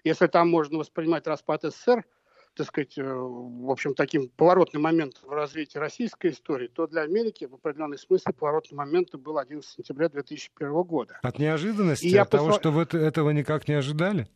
Если 0.04 0.26
там 0.28 0.48
можно 0.48 0.78
воспринимать 0.78 1.26
распад 1.26 1.62
СССР– 1.62 2.04
так 2.54 2.66
сказать, 2.66 2.98
э, 2.98 3.02
в 3.02 3.70
общем, 3.70 3.94
таким 3.94 4.28
поворотным 4.28 4.82
моментом 4.82 5.28
в 5.28 5.32
развитии 5.32 5.78
российской 5.78 6.30
истории, 6.30 6.68
то 6.68 6.86
для 6.86 7.02
Америки 7.02 7.44
в 7.44 7.54
определенном 7.54 7.98
смысле 7.98 8.32
поворотным 8.32 8.78
моментом 8.78 9.20
был 9.20 9.38
11 9.38 9.68
сентября 9.68 10.08
2001 10.08 10.82
года. 10.82 11.18
От 11.22 11.38
неожиданности, 11.38 12.06
и 12.06 12.16
от 12.16 12.30
того, 12.30 12.52
что 12.52 12.70
вы 12.70 12.82
этого 12.82 13.30
никак 13.30 13.68
не 13.68 13.74
ожидали? 13.74 14.28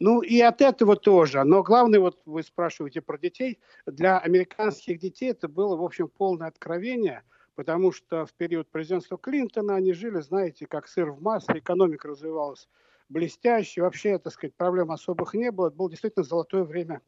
Ну 0.00 0.22
и 0.22 0.40
от 0.40 0.62
этого 0.62 0.96
тоже. 0.96 1.44
Но 1.44 1.62
главное, 1.62 2.00
вот 2.00 2.20
вы 2.24 2.42
спрашиваете 2.42 3.02
про 3.02 3.18
детей. 3.18 3.60
Для 3.84 4.18
американских 4.18 4.98
детей 4.98 5.30
это 5.30 5.46
было, 5.46 5.76
в 5.76 5.84
общем, 5.84 6.08
полное 6.08 6.48
откровение, 6.48 7.22
потому 7.54 7.92
что 7.92 8.24
в 8.24 8.32
период 8.32 8.66
президентства 8.70 9.18
Клинтона 9.18 9.74
они 9.76 9.92
жили, 9.92 10.20
знаете, 10.20 10.66
как 10.66 10.88
сыр 10.88 11.10
в 11.10 11.20
масле, 11.22 11.58
экономика 11.58 12.08
развивалась 12.08 12.66
блестяще, 13.10 13.82
вообще, 13.82 14.18
так 14.18 14.32
сказать, 14.32 14.54
проблем 14.54 14.90
особых 14.90 15.34
не 15.34 15.50
было. 15.50 15.66
Это 15.66 15.76
было 15.76 15.90
действительно 15.90 16.24
золотое 16.24 16.64
время 16.64 17.02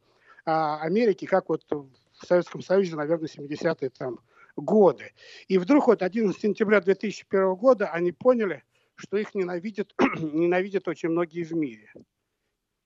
а, 0.45 0.79
Америки, 0.81 1.25
как 1.25 1.49
вот 1.49 1.63
в 1.71 2.25
Советском 2.27 2.61
Союзе, 2.61 2.95
наверное, 2.95 3.27
70-е 3.27 3.89
там 3.89 4.19
годы. 4.55 5.13
И 5.47 5.57
вдруг 5.57 5.87
вот 5.87 6.03
11 6.03 6.39
сентября 6.39 6.79
2001 6.79 7.55
года 7.55 7.87
они 7.87 8.11
поняли, 8.11 8.63
что 8.93 9.17
их 9.17 9.33
ненавидят, 9.33 9.95
ненавидят 10.19 10.87
очень 10.87 11.09
многие 11.09 11.43
в 11.43 11.53
мире. 11.53 11.91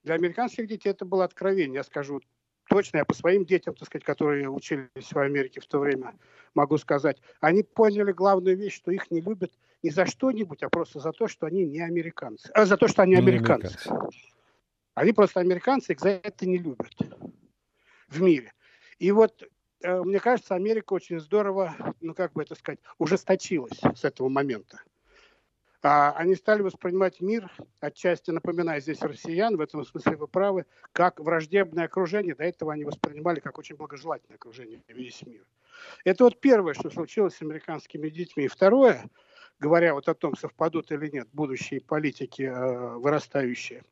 Для 0.08 0.16
американских 0.16 0.68
детей 0.68 0.92
это 0.92 1.04
было 1.04 1.26
откровение, 1.26 1.76
я 1.76 1.84
скажу 1.84 2.22
точно, 2.70 3.00
я 3.00 3.04
по 3.04 3.14
своим 3.14 3.44
детям, 3.44 3.76
так 3.76 3.90
сказать, 3.90 4.06
которые 4.06 4.50
учились 4.50 5.12
в 5.12 5.20
Америке 5.20 5.60
в 5.60 5.68
то 5.68 5.80
время, 5.80 6.18
могу 6.54 6.78
сказать, 6.78 7.22
они 7.42 7.64
поняли 7.64 8.14
главную 8.14 8.56
вещь, 8.56 8.78
что 8.78 8.92
их 8.92 9.12
не 9.12 9.20
любят 9.20 9.52
не 9.84 9.90
за 9.90 10.06
что-нибудь, 10.06 10.64
а 10.64 10.70
просто 10.70 11.02
за 11.02 11.12
то, 11.12 11.28
что 11.28 11.46
они 11.46 11.66
не 11.66 11.82
американцы. 11.82 12.50
А 12.54 12.66
за 12.66 12.78
то, 12.78 12.88
что 12.88 13.02
они 13.02 13.16
не 13.16 13.18
американцы. 13.18 13.76
американцы. 13.86 14.18
Они 14.94 15.12
просто 15.12 15.42
американцы, 15.42 15.92
их 15.92 16.00
за 16.00 16.10
это 16.12 16.48
не 16.48 16.58
любят 16.58 16.96
в 18.08 18.22
мире. 18.22 18.54
И 19.00 19.12
вот 19.12 19.44
э, 19.82 20.02
мне 20.04 20.22
кажется, 20.22 20.56
Америка 20.56 20.94
очень 20.94 21.20
здорово, 21.20 21.76
ну 22.00 22.14
как 22.14 22.32
бы 22.32 22.44
это 22.44 22.56
сказать, 22.56 22.80
ужесточилась 22.98 23.82
с 23.94 24.06
этого 24.06 24.30
момента. 24.30 24.80
А 25.84 26.12
они 26.13 26.36
стали 26.36 26.63
воспринимать 26.63 27.22
мир, 27.22 27.51
отчасти 27.79 28.31
напоминая 28.31 28.79
здесь 28.79 29.01
россиян, 29.01 29.55
в 29.55 29.62
этом 29.62 29.86
смысле 29.86 30.17
вы 30.17 30.27
правы, 30.27 30.65
как 30.91 31.19
враждебное 31.19 31.86
окружение. 31.86 32.34
До 32.34 32.43
этого 32.43 32.74
они 32.74 32.84
воспринимали 32.84 33.39
как 33.39 33.57
очень 33.60 33.75
благожелательное 33.75 34.38
окружение 34.38 34.81
весь 34.88 35.22
мир. 35.25 35.46
Это 36.03 36.24
вот 36.24 36.39
первое, 36.39 36.74
что 36.74 36.89
случилось 36.89 37.36
с 37.36 37.41
американскими 37.43 38.10
детьми. 38.10 38.46
И 38.46 38.48
второе, 38.48 39.07
говоря 39.60 39.93
вот 39.93 40.10
о 40.10 40.15
том, 40.15 40.36
совпадут 40.36 40.91
или 40.91 41.10
нет 41.10 41.27
будущие 41.31 41.81
политики 41.81 42.43
э, 42.43 42.98
вырастающие. 42.98 43.84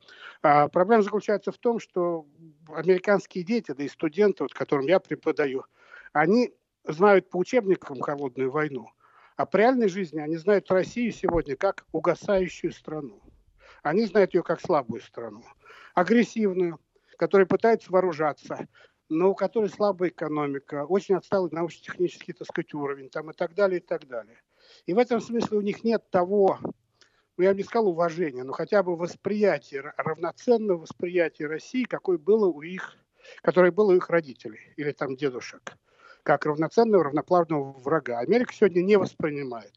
А 0.42 0.68
проблема 0.68 1.04
заключается 1.04 1.51
в 1.51 1.58
том, 1.60 1.80
что 1.80 2.25
американские 2.68 3.44
дети, 3.44 3.72
да 3.72 3.84
и 3.84 3.89
студенты, 3.89 4.44
вот, 4.44 4.54
которым 4.54 4.88
я 4.88 5.00
преподаю, 5.00 5.65
они 6.13 6.51
знают 6.84 7.30
по 7.30 7.38
учебникам 7.38 8.00
холодную 8.00 8.50
войну, 8.50 8.89
а 9.36 9.46
по 9.46 9.58
реальной 9.58 9.89
жизни 9.89 10.20
они 10.20 10.38
знают 10.38 10.72
Россию 10.72 11.12
сегодня 11.12 11.56
как 11.56 11.86
угасающую 11.92 12.72
страну. 12.72 13.22
Они 13.84 14.06
знают 14.06 14.34
ее 14.34 14.44
как 14.44 14.62
слабую 14.62 15.01
страну, 15.01 15.44
агрессивную, 15.94 16.80
которая 17.18 17.46
пытается 17.46 17.92
вооружаться, 17.92 18.68
но 19.10 19.32
у 19.32 19.36
которой 19.36 19.70
слабая 19.70 20.10
экономика, 20.10 20.86
очень 20.86 21.15
отсталый 21.15 21.51
научно-технический, 21.51 22.34
так 22.34 22.48
сказать, 22.48 22.74
уровень, 22.74 23.10
там 23.10 23.30
и 23.30 23.34
так 23.34 23.54
далее, 23.54 23.80
и 23.80 23.84
так 23.84 24.08
далее. 24.08 24.42
И 24.86 24.94
в 24.94 24.98
этом 24.98 25.22
смысле 25.22 25.58
у 25.58 25.62
них 25.62 25.84
нет 25.84 26.10
того, 26.10 26.60
ну 27.38 27.44
я 27.44 27.51
бы 27.51 27.58
не 27.58 27.63
сказал 27.63 27.89
уважения, 27.89 28.44
но 28.44 28.54
хотя 28.54 28.82
бы 28.82 28.96
восприятия, 28.96 29.94
равноценного 29.98 30.80
восприятия 30.80 31.48
России, 31.48 31.84
какое 31.84 32.18
было 32.18 32.48
у 32.48 32.62
их, 32.62 32.98
которое 33.42 33.72
было 33.72 33.92
у 33.92 33.96
их 33.96 34.10
родителей 34.10 34.74
или 34.77 34.92
там 34.92 35.15
дедушек, 35.15 35.77
как 36.25 36.46
равноценного, 36.46 37.05
равноправного 37.05 37.72
врага. 37.79 38.20
Америка 38.20 38.51
сегодня 38.51 38.82
не 38.82 38.98
воспринимает 38.98 39.72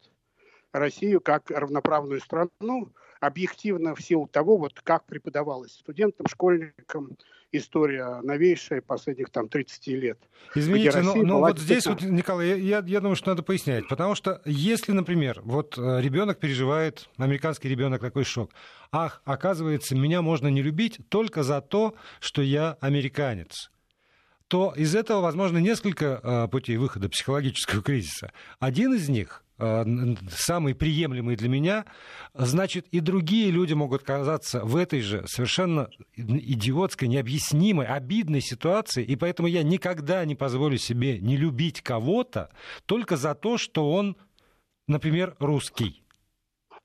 Россию 0.73 1.21
как 1.21 1.51
равноправную 1.51 2.19
страну, 2.19 2.91
объективно 3.19 3.93
в 3.93 4.01
силу 4.01 4.27
того, 4.27 4.57
вот 4.57 4.79
как 4.81 5.05
преподавалось 5.05 5.73
студентам, 5.73 6.25
школьникам, 6.27 7.17
история 7.51 8.21
новейшая 8.23 8.81
последних 8.81 9.29
там 9.29 9.47
30 9.47 9.87
лет. 9.87 10.19
Извините, 10.55 11.01
но, 11.01 11.15
но 11.15 11.39
вот 11.39 11.59
здесь 11.59 11.85
вот, 11.85 12.01
Николай, 12.01 12.59
я, 12.59 12.83
я 12.85 12.99
думаю, 12.99 13.15
что 13.15 13.29
надо 13.29 13.43
пояснять, 13.43 13.87
потому 13.87 14.15
что 14.15 14.41
если, 14.45 14.91
например, 14.91 15.41
вот 15.43 15.77
э, 15.77 16.01
ребенок 16.01 16.39
переживает, 16.39 17.09
американский 17.17 17.69
ребенок 17.69 18.01
такой 18.01 18.23
шок, 18.23 18.51
ах, 18.91 19.21
оказывается, 19.25 19.95
меня 19.95 20.21
можно 20.21 20.47
не 20.47 20.63
любить 20.63 20.99
только 21.09 21.43
за 21.43 21.61
то, 21.61 21.93
что 22.19 22.41
я 22.41 22.77
американец 22.81 23.69
то 24.49 24.73
из 24.75 24.93
этого 24.95 25.21
возможно 25.21 25.59
несколько 25.59 26.19
э, 26.21 26.47
путей 26.49 26.75
выхода 26.75 27.07
психологического 27.07 27.81
кризиса. 27.81 28.33
Один 28.59 28.93
из 28.93 29.07
них 29.07 29.43
Э, 29.61 29.83
самый 30.31 30.73
приемлемый 30.73 31.35
для 31.35 31.49
меня, 31.49 31.85
значит, 32.33 32.87
и 32.91 33.01
другие 33.01 33.51
люди 33.51 33.73
могут 33.73 34.03
оказаться 34.03 34.63
в 34.63 34.77
этой 34.77 35.01
же 35.01 35.25
совершенно 35.27 35.89
идиотской, 36.15 37.09
необъяснимой, 37.09 37.85
обидной 37.85 38.39
ситуации, 38.39 39.03
и 39.03 39.17
поэтому 39.17 39.49
я 39.49 39.61
никогда 39.61 40.23
не 40.23 40.35
позволю 40.35 40.77
себе 40.77 41.19
не 41.19 41.35
любить 41.35 41.81
кого-то 41.81 42.51
только 42.85 43.17
за 43.17 43.35
то, 43.35 43.57
что 43.57 43.91
он, 43.91 44.15
например, 44.87 45.35
русский 45.39 46.03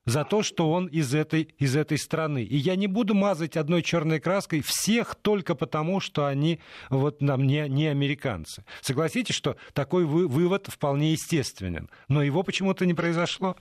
за 0.05 0.25
то, 0.25 0.43
что 0.43 0.71
он 0.71 0.87
из 0.87 1.15
этой, 1.15 1.55
из 1.59 1.77
этой 1.77 1.99
страны. 1.99 2.43
И 2.43 2.57
я 2.57 2.77
не 2.77 2.87
буду 2.87 3.15
мазать 3.15 3.57
одной 3.57 3.83
черной 3.83 4.21
краской 4.21 4.61
всех 4.61 5.15
только 5.15 5.55
потому, 5.55 6.01
что 6.01 6.27
они 6.27 6.61
вот, 6.91 7.21
нам 7.23 7.47
не, 7.47 7.69
не 7.69 7.87
американцы. 7.87 8.65
Согласитесь, 8.81 9.35
что 9.35 9.57
такой 9.73 10.05
вы, 10.05 10.29
вывод 10.29 10.67
вполне 10.67 11.13
естественен, 11.13 11.91
но 12.09 12.23
его 12.23 12.43
почему-то 12.43 12.87
не 12.87 12.95
произошло? 12.95 13.57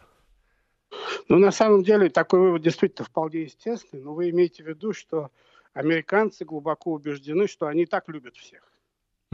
Ну, 1.30 1.40
на 1.40 1.52
самом 1.52 1.84
деле, 1.84 2.10
такой 2.10 2.40
вывод 2.40 2.62
действительно 2.62 3.06
вполне 3.06 3.44
естественный, 3.44 4.04
но 4.04 4.14
вы 4.14 4.30
имеете 4.30 4.64
в 4.64 4.68
виду, 4.68 4.94
что 4.94 5.32
американцы 5.74 6.46
глубоко 6.46 6.94
убеждены, 6.94 7.48
что 7.48 7.68
они 7.68 7.86
так 7.86 8.08
любят 8.10 8.36
всех. 8.36 8.62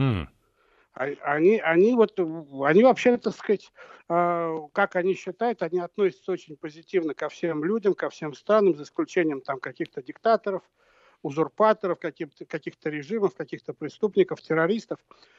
Mm. 0.00 0.26
Они, 0.92 1.58
они 1.60 1.94
вот, 1.94 2.18
они 2.18 2.82
вообще, 2.82 3.16
так 3.16 3.34
сказать, 3.34 3.72
а, 4.08 4.56
как 4.72 4.96
они 4.96 5.14
считают, 5.14 5.62
они 5.62 5.78
относятся 5.78 6.32
очень 6.32 6.56
позитивно 6.56 7.14
ко 7.14 7.28
всем 7.28 7.64
людям, 7.64 7.94
ко 7.94 8.10
всем 8.10 8.34
странам, 8.34 8.74
за 8.74 8.82
исключением 8.82 9.40
там 9.40 9.60
каких-то 9.60 10.02
диктаторов, 10.02 10.62
узурпаторов, 11.22 11.98
каких-то, 12.00 12.44
каких-то 12.44 12.90
режимов, 12.90 13.34
каких-то 13.34 13.72
преступников, 13.72 14.40
террористов. 14.40 14.98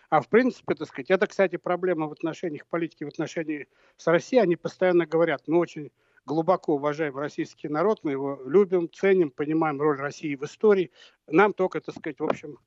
А 0.09 0.21
в 0.21 0.29
принципе, 0.29 0.75
так 0.75 0.87
сказать, 0.87 1.11
это, 1.11 1.27
кстати, 1.27 1.57
проблема 1.57 2.07
в 2.07 2.13
отношениях 2.13 2.65
политики, 2.67 3.03
в 3.03 3.09
отношении 3.09 3.67
с 3.97 4.07
Россией. 4.07 4.43
Они 4.43 4.55
постоянно 4.55 5.05
говорят, 5.05 5.43
мы 5.47 5.57
очень 5.57 5.91
глубоко 6.25 6.75
уважаем 6.75 7.17
российский 7.17 7.67
народ, 7.67 7.99
мы 8.03 8.11
его 8.11 8.39
любим, 8.45 8.89
ценим, 8.89 9.31
понимаем 9.31 9.81
роль 9.81 9.97
России 9.97 10.35
в 10.35 10.43
истории. 10.43 10.91
Нам 11.27 11.53
только, 11.53 11.81
так 11.81 11.95
сказать, 11.95 12.19
в 12.19 12.23
общем, 12.23 12.57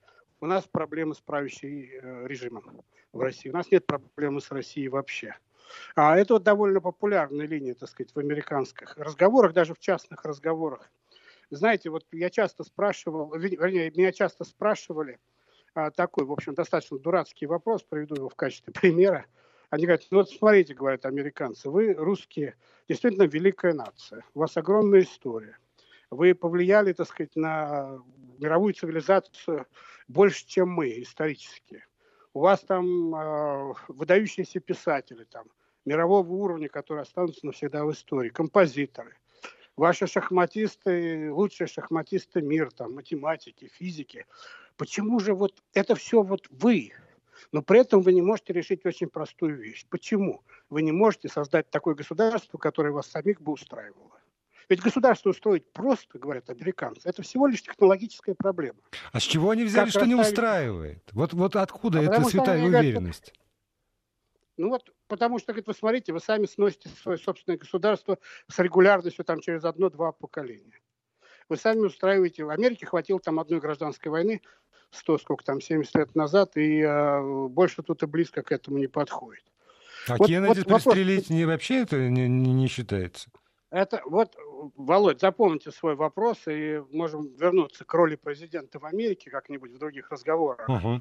у 0.45 0.47
нас 0.47 0.69
проблемы 0.71 1.15
с 1.15 1.21
правящим 1.23 1.71
э, 1.71 2.27
режимом 2.29 2.85
в 3.15 3.21
России. 3.21 3.49
У 3.49 3.55
нас 3.55 3.71
нет 3.71 3.87
проблемы 3.87 4.43
с 4.43 4.51
Россией 4.51 4.89
вообще. 4.89 5.39
А 5.97 6.19
это 6.19 6.35
вот 6.35 6.43
довольно 6.43 6.83
популярная 6.83 7.47
линия, 7.47 7.75
так 7.75 7.89
сказать, 7.89 8.15
в 8.15 8.19
американских 8.19 8.95
разговорах, 8.99 9.55
даже 9.55 9.73
в 9.73 9.79
частных 9.79 10.23
разговорах. 10.23 10.93
Знаете, 11.49 11.89
вот 11.89 12.05
я 12.13 12.29
часто 12.29 12.63
спрашивал, 12.63 13.35
вернее, 13.35 13.91
меня 13.97 14.13
часто 14.13 14.45
спрашивали 14.45 15.19
а, 15.73 15.91
такой, 15.91 16.27
в 16.27 16.33
общем, 16.33 16.55
достаточно 16.55 16.99
дурацкий 16.99 17.47
вопрос, 17.47 17.83
приведу 17.83 18.17
его 18.17 18.29
в 18.29 18.35
качестве 18.35 18.71
примера. 18.79 19.25
Они 19.71 19.87
говорят, 19.87 20.03
ну 20.11 20.19
вот 20.19 20.29
смотрите, 20.29 20.75
говорят 20.75 21.07
американцы, 21.07 21.71
вы 21.71 21.95
русские, 21.95 22.55
действительно 22.87 23.23
великая 23.23 23.73
нация, 23.73 24.23
у 24.35 24.41
вас 24.41 24.59
огромная 24.59 25.01
история. 25.01 25.57
Вы 26.15 26.35
повлияли, 26.35 26.93
так 26.93 27.09
сказать, 27.09 27.35
на 27.35 27.99
мировую 28.39 28.73
цивилизацию 28.75 29.67
больше, 30.07 30.47
чем 30.47 30.71
мы 30.71 31.03
исторически. 31.03 31.85
У 32.33 32.41
вас 32.41 32.61
там 32.61 33.15
э, 33.15 33.75
выдающиеся 33.89 34.61
писатели 34.61 35.25
там, 35.25 35.47
мирового 35.85 36.31
уровня, 36.33 36.69
которые 36.69 37.03
останутся 37.03 37.47
навсегда 37.47 37.85
в 37.85 37.93
истории, 37.93 38.29
композиторы. 38.29 39.17
Ваши 39.77 40.07
шахматисты, 40.07 41.33
лучшие 41.33 41.67
шахматисты 41.67 42.43
мира, 42.43 42.71
там, 42.71 42.95
математики, 42.95 43.71
физики. 43.75 44.27
Почему 44.77 45.19
же 45.19 45.35
вот 45.35 45.63
это 45.73 45.97
все 45.97 46.23
вот 46.23 46.47
вы? 46.51 46.93
Но 47.51 47.61
при 47.63 47.81
этом 47.81 48.03
вы 48.03 48.13
не 48.13 48.23
можете 48.23 48.53
решить 48.53 48.87
очень 48.87 49.09
простую 49.09 49.57
вещь. 49.57 49.85
Почему? 49.91 50.43
Вы 50.71 50.83
не 50.83 50.93
можете 50.93 51.29
создать 51.29 51.71
такое 51.71 51.97
государство, 51.97 52.57
которое 52.57 52.93
вас 52.93 53.09
самих 53.09 53.41
бы 53.41 53.53
устраивало. 53.53 54.14
Ведь 54.69 54.81
государство 54.81 55.31
устроить 55.31 55.73
просто, 55.73 56.19
говорят 56.19 56.49
американцы, 56.51 57.09
это 57.09 57.23
всего 57.23 57.47
лишь 57.47 57.63
технологическая 57.63 58.35
проблема. 58.35 58.79
А 59.13 59.21
с 59.21 59.23
чего 59.23 59.51
они 59.51 59.65
взяли, 59.65 59.85
как 59.85 59.91
что 59.91 60.01
расставить... 60.01 60.17
не 60.17 60.21
устраивает? 60.21 61.03
Вот, 61.13 61.33
вот 61.33 61.57
откуда 61.57 62.01
а 62.01 62.03
эта 62.03 62.25
святая 62.25 62.63
уверенность? 62.63 63.33
Говорят, 63.33 63.45
ну 64.57 64.69
вот, 64.69 64.93
потому 65.09 65.39
что, 65.39 65.53
говорит, 65.53 65.67
вы 65.67 65.75
смотрите, 65.75 66.13
вы 66.13 66.21
сами 66.21 66.47
сносите 66.47 66.89
свое 66.89 67.19
собственное 67.19 67.59
государство 67.59 68.19
с 68.49 68.59
регулярностью 68.59 69.25
там 69.25 69.41
через 69.41 69.65
одно-два 69.65 70.13
поколения. 70.13 70.81
Вы 71.49 71.57
сами 71.57 71.81
устраиваете... 71.81 72.45
В 72.45 72.51
Америке 72.51 72.87
хватило 72.87 73.21
там 73.21 73.41
одной 73.41 73.61
гражданской 73.61 74.11
войны, 74.11 74.41
100, 74.91 75.19
сколько 75.19 75.45
там, 75.45 75.61
70 75.61 75.95
лет 75.97 76.15
назад, 76.15 76.57
и 76.57 76.81
э, 76.81 77.49
больше 77.49 77.83
тут 77.83 78.03
и 78.03 78.07
близко 78.07 78.43
к 78.43 78.53
этому 78.53 78.79
не 78.79 78.87
подходит. 78.87 79.43
А 80.09 80.17
вот, 80.17 80.29
Кеннеди 80.29 80.61
вот, 80.61 80.67
пристрелить 80.67 81.23
вопрос... 81.23 81.31
не, 81.31 81.45
вообще 81.45 81.83
это 81.83 82.09
не, 82.09 82.29
не, 82.29 82.53
не 82.53 82.69
считается? 82.69 83.29
Это 83.75 84.03
вот 84.05 84.37
Володь, 84.77 85.21
запомните 85.21 85.73
свой 85.73 85.97
вопрос, 85.97 86.47
и 86.47 86.81
можем 86.93 87.35
вернуться 87.35 87.85
к 87.85 87.93
роли 87.93 88.15
президента 88.15 88.79
в 88.79 88.85
Америке 88.85 89.31
как-нибудь 89.31 89.73
в 89.73 89.79
других 89.79 90.13
разговорах. 90.13 90.69
Uh-huh. 90.69 91.01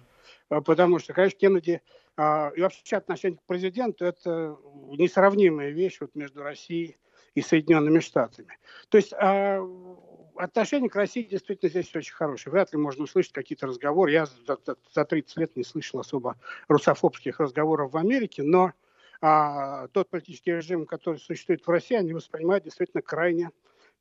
Потому 0.63 0.97
что, 0.97 1.13
конечно, 1.13 1.37
Кеннеди 1.37 1.83
а, 2.17 2.51
и 2.55 2.61
вообще 2.61 2.95
отношение 2.95 3.37
к 3.37 3.43
президенту– 3.43 4.05
это 4.07 4.57
несравнимая 4.87 5.69
вещь 5.69 5.97
вот 6.01 6.15
между 6.15 6.41
Россией 6.41 6.97
и 7.35 7.41
Соединенными 7.41 7.99
Штатами. 7.99 8.57
То 8.89 8.97
есть 8.97 9.13
а, 9.13 9.61
отношение 10.35 10.89
к 10.89 10.95
России 10.95 11.21
действительно 11.21 11.69
здесь 11.69 11.95
очень 11.95 12.15
хорошее. 12.15 12.53
Вряд 12.53 12.73
ли 12.73 12.79
можно 12.79 13.03
услышать 13.03 13.33
какие-то 13.33 13.67
разговоры. 13.67 14.11
Я 14.11 14.25
за, 14.25 14.57
за 14.91 15.05
30 15.05 15.37
лет 15.37 15.55
не 15.55 15.63
слышал 15.63 15.99
особо 15.99 16.37
русофобских 16.67 17.39
разговоров 17.39 17.91
в 17.91 17.97
Америке, 17.97 18.41
но 18.41 18.73
а, 19.25 19.87
тот 19.93 20.09
политический 20.09 20.51
режим, 20.51 20.85
который 20.85 21.17
существует 21.17 21.65
в 21.65 21.69
России, 21.69 21.95
они 21.95 22.13
воспринимают 22.13 22.65
действительно 22.65 23.01
крайне 23.01 23.51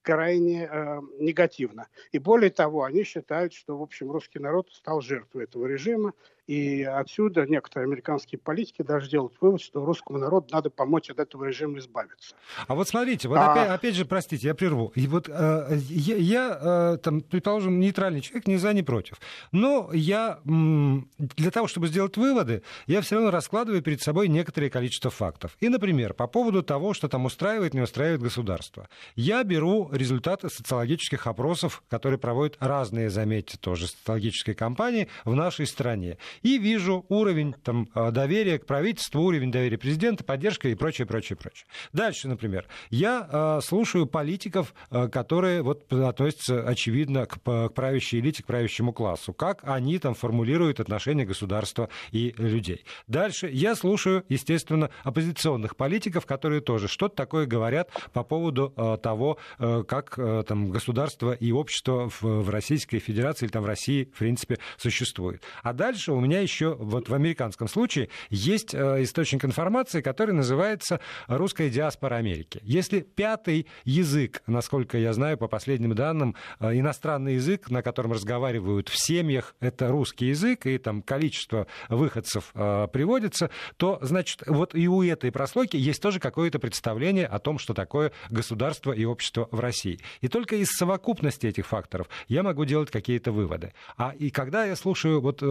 крайне 0.02 0.69
э, 0.69 1.00
негативно. 1.21 1.87
И 2.11 2.19
более 2.19 2.50
того, 2.50 2.83
они 2.83 3.05
считают, 3.05 3.52
что, 3.52 3.79
в 3.79 3.83
общем, 3.83 4.11
русский 4.11 4.41
народ 4.41 4.69
стал 4.73 5.00
жертвой 5.00 5.45
этого 5.45 5.67
режима, 5.67 6.12
и 6.53 6.83
отсюда 6.83 7.47
некоторые 7.47 7.87
американские 7.87 8.39
политики 8.39 8.83
даже 8.83 9.09
делают 9.09 9.33
вывод, 9.41 9.63
что 9.63 9.83
русскому 9.87 10.19
народу 10.19 10.49
надо 10.51 10.69
помочь 10.69 11.09
от 11.09 11.19
этого 11.19 11.45
режима 11.45 11.79
избавиться. 11.79 12.37
А 12.67 12.75
вот 12.75 12.89
смотрите, 12.89 13.27
вот 13.27 13.39
а... 13.39 13.53
опять, 13.53 13.71
опять 13.71 13.95
же, 13.95 14.05
простите, 14.05 14.49
я 14.49 14.55
прерву. 14.55 14.93
И 14.95 15.07
вот 15.07 15.31
э, 15.31 15.79
я, 15.89 16.17
я 16.17 16.59
э, 16.61 16.99
там, 16.99 17.23
предположим, 17.23 17.81
нейтральный 17.81 18.21
человек, 18.21 18.47
ни 18.49 18.57
за, 18.57 18.75
ни 18.75 18.83
против. 18.83 19.19
Но 19.51 19.89
я 19.95 20.41
м, 20.45 21.09
для 21.17 21.51
того, 21.51 21.69
чтобы 21.69 21.89
сделать 21.89 22.19
выводы, 22.19 22.63
я 22.87 23.01
все 23.01 23.15
равно 23.15 23.31
раскладываю 23.31 23.81
перед 23.81 24.03
собой 24.03 24.29
некоторое 24.29 24.69
количество 24.69 25.11
фактов. 25.11 25.57
И, 25.61 25.71
например, 25.71 26.13
по 26.13 26.27
поводу 26.27 26.63
того, 26.63 26.93
что 26.93 27.09
там 27.09 27.25
устраивает, 27.25 27.73
не 27.73 27.81
устраивает 27.81 28.21
государство. 28.21 28.91
Я 29.17 29.43
беру 29.43 29.89
результаты 29.91 30.51
социологических 30.51 31.27
опросов, 31.27 31.83
которые 31.89 32.19
проводят 32.19 32.59
разные, 32.61 33.09
заметьте, 33.09 33.57
тоже 33.57 33.87
социологические 33.87 34.55
компании 34.55 35.09
в 35.25 35.35
нашей 35.35 35.67
стране 35.67 36.19
и 36.43 36.59
вижу 36.59 37.05
уровень 37.09 37.55
там, 37.63 37.89
а, 37.95 38.11
доверия 38.11 38.59
к 38.59 38.67
правительству, 38.67 39.23
уровень 39.23 39.51
доверия 39.51 39.79
президента, 39.79 40.25
поддержка 40.25 40.69
и 40.69 40.75
прочее, 40.75 41.07
прочее, 41.07 41.37
прочее. 41.37 41.67
Дальше, 41.93 42.29
например, 42.29 42.67
я 42.91 43.29
э, 43.31 43.61
слушаю 43.63 44.07
политиков, 44.07 44.75
э, 44.91 45.09
которые 45.09 45.63
вот, 45.63 45.93
относятся, 45.93 46.63
очевидно, 46.63 47.27
к, 47.27 47.39
к 47.39 47.69
правящей 47.71 48.21
элите, 48.21 48.43
к 48.43 48.47
правящему 48.47 48.93
классу, 48.93 49.33
как 49.33 49.61
они 49.65 49.99
там 49.99 50.15
формулируют 50.15 50.81
отношения 50.81 51.25
государства 51.25 51.89
и 52.11 52.35
людей. 52.39 52.85
Дальше 53.07 53.49
я 53.53 53.75
слушаю, 53.75 54.25
естественно, 54.29 54.91
оппозиционных 55.05 55.77
политиков, 55.77 56.27
которые 56.27 56.61
тоже 56.61 56.89
что-то 56.89 57.17
такое 57.17 57.47
говорят 57.47 57.91
по 58.13 58.23
поводу 58.23 58.73
э, 58.77 58.99
того, 59.03 59.39
э, 59.59 59.85
как 59.87 60.19
э, 60.19 60.45
там, 60.47 60.71
государство 60.71 61.33
и 61.33 61.53
общество 61.53 62.09
в, 62.09 62.23
в 62.23 62.51
Российской 62.51 62.99
Федерации 62.99 63.47
или 63.47 63.53
там 63.53 63.63
в 63.63 63.67
России, 63.67 64.05
в 64.05 64.19
принципе, 64.19 64.59
существует. 64.77 65.43
А 65.63 65.73
дальше 65.73 66.13
у 66.13 66.21
меня 66.23 66.41
еще 66.41 66.75
вот 66.75 67.09
в 67.09 67.14
американском 67.14 67.69
случае 67.69 68.09
есть 68.31 68.75
э, 68.75 69.02
источник 69.02 69.45
информации, 69.45 70.00
который 70.00 70.33
называется 70.33 71.00
«Русская 71.26 71.69
диаспора 71.69 72.17
Америки». 72.17 72.61
Если 72.62 73.00
пятый 73.00 73.67
язык, 73.85 74.43
насколько 74.47 74.99
я 74.99 75.12
знаю, 75.12 75.37
по 75.37 75.49
последним 75.49 75.95
данным, 75.95 76.37
э, 76.61 76.79
иностранный 76.79 77.35
язык, 77.35 77.71
на 77.71 77.83
котором 77.83 78.12
разговаривают 78.12 78.88
в 78.88 78.99
семьях, 78.99 79.55
это 79.61 79.88
русский 79.88 80.26
язык, 80.26 80.67
и 80.67 80.79
там 80.79 81.02
количество 81.02 81.67
выходцев 81.88 82.50
э, 82.55 82.88
приводится, 82.93 83.50
то, 83.76 83.99
значит, 84.02 84.43
вот 84.47 84.75
и 84.75 84.88
у 84.88 85.02
этой 85.02 85.33
прослойки 85.33 85.76
есть 85.76 86.00
тоже 86.00 86.21
какое-то 86.21 86.59
представление 86.59 87.26
о 87.26 87.38
том, 87.38 87.59
что 87.59 87.75
такое 87.75 88.12
государство 88.31 88.93
и 88.93 89.05
общество 89.05 89.49
в 89.50 89.61
России. 89.61 89.99
И 90.21 90.29
только 90.29 90.57
из 90.57 90.71
совокупности 90.71 91.47
этих 91.47 91.67
факторов 91.67 92.09
я 92.29 92.43
могу 92.43 92.64
делать 92.64 92.91
какие-то 92.91 93.33
выводы. 93.33 93.73
А 93.97 94.14
и 94.19 94.31
когда 94.31 94.64
я 94.64 94.76
слушаю, 94.76 95.21
вот 95.21 95.43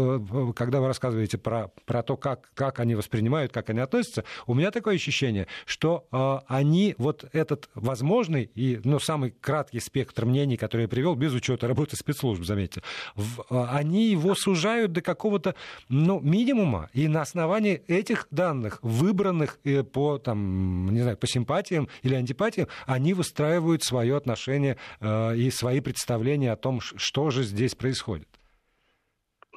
когда 0.61 0.79
вы 0.79 0.85
рассказываете 0.85 1.39
про, 1.39 1.71
про 1.87 2.03
то, 2.03 2.15
как, 2.15 2.51
как 2.53 2.79
они 2.79 2.93
воспринимают, 2.93 3.51
как 3.51 3.71
они 3.71 3.79
относятся, 3.79 4.25
у 4.45 4.53
меня 4.53 4.69
такое 4.69 4.93
ощущение, 4.93 5.47
что 5.65 6.05
э, 6.11 6.45
они 6.47 6.93
вот 6.99 7.25
этот 7.33 7.67
возможный 7.73 8.43
и 8.53 8.79
ну, 8.83 8.99
самый 8.99 9.31
краткий 9.31 9.79
спектр 9.79 10.25
мнений, 10.25 10.57
который 10.57 10.83
я 10.83 10.87
привел, 10.87 11.15
без 11.15 11.33
учета 11.33 11.67
работы 11.67 11.95
спецслужб, 11.95 12.43
заметьте, 12.43 12.83
в, 13.15 13.41
э, 13.49 13.65
они 13.71 14.11
его 14.11 14.35
сужают 14.35 14.91
до 14.91 15.01
какого-то 15.01 15.55
ну, 15.89 16.19
минимума, 16.19 16.91
и 16.93 17.07
на 17.07 17.23
основании 17.23 17.81
этих 17.87 18.27
данных, 18.29 18.77
выбранных 18.83 19.57
э, 19.63 19.81
по, 19.81 20.19
там, 20.19 20.93
не 20.93 21.01
знаю, 21.01 21.17
по 21.17 21.25
симпатиям 21.25 21.89
или 22.03 22.13
антипатиям, 22.13 22.67
они 22.85 23.15
выстраивают 23.15 23.83
свое 23.83 24.15
отношение 24.15 24.77
э, 24.99 25.37
и 25.37 25.49
свои 25.49 25.79
представления 25.79 26.51
о 26.51 26.55
том, 26.55 26.81
что 26.81 27.31
же 27.31 27.41
здесь 27.41 27.73
происходит. 27.73 28.27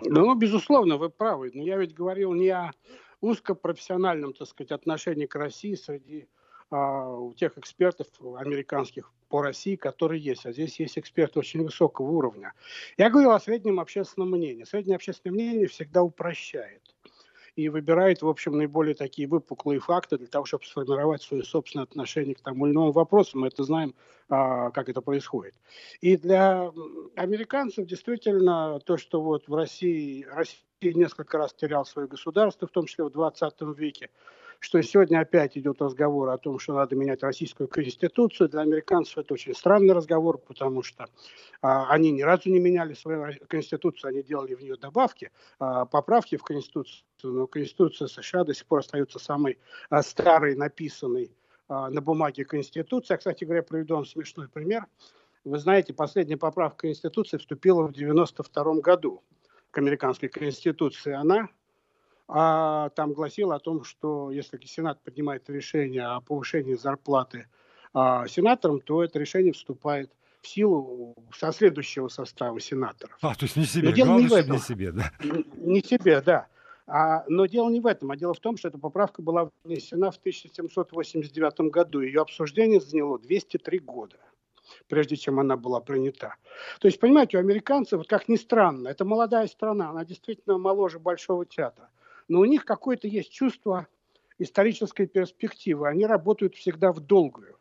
Ну, 0.03 0.35
безусловно, 0.35 0.97
вы 0.97 1.11
правы. 1.11 1.51
Но 1.55 1.63
я 1.63 1.77
ведь 1.77 1.95
говорил 1.95 2.33
не 2.35 2.51
о 2.51 2.73
узкопрофессиональном, 3.21 4.33
так 4.33 4.49
сказать, 4.49 4.73
отношении 4.73 5.27
к 5.27 5.35
России 5.37 5.75
среди 5.75 6.29
а, 6.71 7.31
тех 7.37 7.57
экспертов 7.59 8.09
американских 8.39 9.13
по 9.29 9.43
России, 9.43 9.77
которые 9.77 10.23
есть. 10.23 10.47
А 10.47 10.53
здесь 10.53 10.79
есть 10.81 10.99
эксперты 10.99 11.39
очень 11.39 11.63
высокого 11.63 12.11
уровня. 12.11 12.53
Я 12.99 13.11
говорил 13.11 13.31
о 13.31 13.41
среднем 13.41 13.81
общественном 13.81 14.31
мнении. 14.31 14.65
Среднее 14.65 14.97
общественное 14.97 15.35
мнение 15.35 15.67
всегда 15.69 16.03
упрощает 16.03 16.83
и 17.57 17.69
выбирает, 17.69 18.23
в 18.23 18.29
общем, 18.29 18.57
наиболее 18.57 18.95
такие 18.95 19.29
выпуклые 19.29 19.81
факты 19.81 20.19
для 20.19 20.27
того, 20.27 20.45
чтобы 20.45 20.65
сформировать 20.65 21.23
свое 21.23 21.45
собственное 21.45 21.85
отношение 21.85 22.35
к 22.35 22.41
тому 22.41 22.67
или 22.67 22.73
иному 22.73 22.93
вопросу. 22.93 23.39
Мы 23.39 23.49
это 23.49 23.63
знаем, 23.63 23.95
а, 24.29 24.71
как 24.71 24.89
это 24.89 25.01
происходит. 25.01 25.55
И 26.01 26.17
для 26.17 26.73
американцев 27.15 27.87
действительно 27.87 28.81
то, 28.85 28.97
что 28.97 29.21
вот 29.21 29.47
в 29.49 29.55
России, 29.55 30.27
Россия 30.31 30.63
несколько 30.83 31.39
раз 31.39 31.55
терял 31.55 31.85
свое 31.85 32.09
государство, 32.09 32.67
в 32.67 32.73
том 32.73 32.87
числе 32.87 33.05
в 33.05 33.11
20 33.11 33.61
веке, 33.77 34.11
что 34.61 34.81
сегодня 34.83 35.21
опять 35.21 35.57
идет 35.57 35.81
разговор 35.81 36.31
о 36.31 36.39
том, 36.39 36.59
что 36.59 36.75
надо 36.75 36.97
менять 36.97 37.23
российскую 37.23 37.69
конституцию. 37.69 38.49
Для 38.49 38.61
американцев 38.61 39.19
это 39.19 39.35
очень 39.35 39.55
странный 39.55 39.95
разговор, 39.95 40.39
потому 40.39 40.83
что 40.83 41.07
а, 41.63 41.89
они 41.91 42.13
ни 42.13 42.23
разу 42.23 42.51
не 42.51 42.59
меняли 42.59 42.95
свою 42.95 43.27
конституцию, 43.49 44.11
они 44.11 44.23
делали 44.23 44.55
в 44.55 44.61
нее 44.63 44.77
добавки, 44.77 45.31
а, 45.59 45.85
поправки 45.85 46.37
в 46.37 46.43
конституцию, 46.43 47.05
но 47.23 47.47
конституция 47.47 48.09
США 48.09 48.45
до 48.45 48.55
сих 48.55 48.67
пор 48.67 48.81
остается 48.81 49.19
самой 49.19 49.59
а, 49.91 50.03
старой, 50.03 50.57
написанной 50.57 51.31
а, 51.69 51.91
на 51.91 52.01
бумаге 52.01 52.45
конституции. 52.45 53.17
кстати 53.17 53.45
говоря, 53.45 53.63
приведу 53.63 53.97
вам 53.97 54.05
смешной 54.05 54.49
пример. 54.49 54.87
Вы 55.45 55.59
знаете, 55.59 55.93
последняя 55.93 56.39
поправка 56.39 56.87
Конституции 56.87 57.37
вступила 57.37 57.83
в 57.83 57.91
1992 57.91 58.81
году 58.81 59.23
к 59.71 59.79
американской 59.79 60.29
Конституции. 60.29 61.13
Она 61.13 61.49
а 62.27 62.89
там 62.91 63.13
гласило 63.13 63.57
о 63.57 63.59
том, 63.59 63.85
что 63.85 64.31
если 64.31 64.59
Сенат 64.65 65.03
принимает 65.03 65.49
решение 65.51 66.05
о 66.05 66.21
повышении 66.21 66.75
зарплаты 66.75 67.47
а, 67.93 68.27
сенаторам, 68.27 68.81
то 68.81 69.05
это 69.05 69.19
решение 69.19 69.53
вступает 69.53 70.11
в 70.41 70.49
силу 70.49 71.15
со 71.35 71.53
следующего 71.53 72.09
состава 72.09 72.59
сенаторов. 72.61 73.17
А, 73.21 73.35
то 73.35 73.45
есть 73.45 73.57
не 73.57 73.65
себе, 73.65 73.89
но 73.89 73.95
дело 73.95 74.07
Главное, 74.07 74.23
не 74.23 74.29
в 74.29 74.33
этом. 74.33 74.53
Не 74.53 74.59
себе, 74.59 74.93
да. 74.93 75.13
Не 75.57 75.83
себе, 75.83 76.21
да. 76.21 76.47
А, 76.87 77.25
но 77.29 77.47
дело 77.47 77.71
не 77.71 77.81
в 77.81 77.87
этом, 77.87 78.11
а 78.11 78.17
дело 78.17 78.35
в 78.35 78.41
том, 78.41 78.57
что 78.57 78.69
эта 78.69 78.79
поправка 78.79 79.23
была 79.23 79.51
внесена 79.65 80.11
в 80.11 80.17
1789 80.17 81.71
году. 81.71 82.01
Ее 82.01 82.21
обсуждение 82.21 82.81
заняло 82.81 83.19
203 83.19 83.79
года 83.81 84.17
прежде 84.89 85.17
чем 85.17 85.39
она 85.41 85.57
была 85.57 85.81
принята. 85.81 86.37
То 86.81 86.89
есть, 86.89 86.99
понимаете, 86.99 87.37
у 87.37 87.41
американцев, 87.41 87.99
вот 87.99 88.09
как 88.09 88.29
ни 88.29 88.37
странно, 88.37 88.89
это 88.89 89.05
молодая 89.05 89.47
страна, 89.47 89.91
она 89.91 90.05
действительно 90.07 90.57
моложе 90.57 90.99
Большого 90.99 91.45
театра 91.45 91.91
но 92.29 92.41
у 92.41 92.45
них 92.45 92.65
какое-то 92.65 93.09
есть 93.09 93.33
чувство 93.33 93.87
исторической 94.39 95.07
перспективы. 95.07 95.89
Они 95.89 96.07
работают 96.07 96.55
всегда 96.55 96.93
в 96.93 97.01
долгую. 97.01 97.57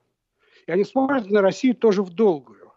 И 0.65 0.71
они 0.71 0.84
смотрят 0.84 1.30
на 1.30 1.41
Россию 1.41 1.76
тоже 1.76 2.02
в 2.02 2.10
долгую. 2.10 2.71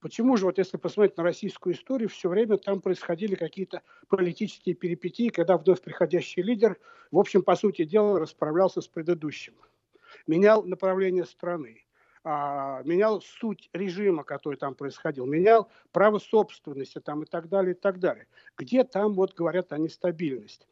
Почему 0.00 0.36
же, 0.36 0.44
вот 0.44 0.58
если 0.58 0.76
посмотреть 0.76 1.16
на 1.16 1.24
российскую 1.24 1.74
историю, 1.74 2.08
все 2.08 2.28
время 2.28 2.58
там 2.58 2.80
происходили 2.80 3.34
какие-то 3.34 3.82
политические 4.08 4.74
перипетии, 4.74 5.30
когда 5.30 5.56
вновь 5.56 5.80
приходящий 5.80 6.42
лидер, 6.42 6.78
в 7.10 7.18
общем, 7.18 7.42
по 7.42 7.56
сути 7.56 7.84
дела, 7.84 8.20
расправлялся 8.20 8.80
с 8.80 8.86
предыдущим. 8.86 9.54
Менял 10.26 10.62
направление 10.62 11.24
страны, 11.24 11.86
а, 12.22 12.82
менял 12.84 13.20
суть 13.20 13.70
режима, 13.72 14.22
который 14.22 14.56
там 14.56 14.74
происходил, 14.74 15.26
менял 15.26 15.70
право 15.92 16.18
собственности 16.18 17.00
там, 17.00 17.22
и 17.22 17.26
так 17.26 17.48
далее, 17.48 17.74
и 17.74 17.78
так 17.78 17.98
далее. 17.98 18.26
Где 18.56 18.84
там 18.84 19.14
вот 19.14 19.34
говорят 19.34 19.72
о 19.72 19.78
нестабильности. 19.78 20.66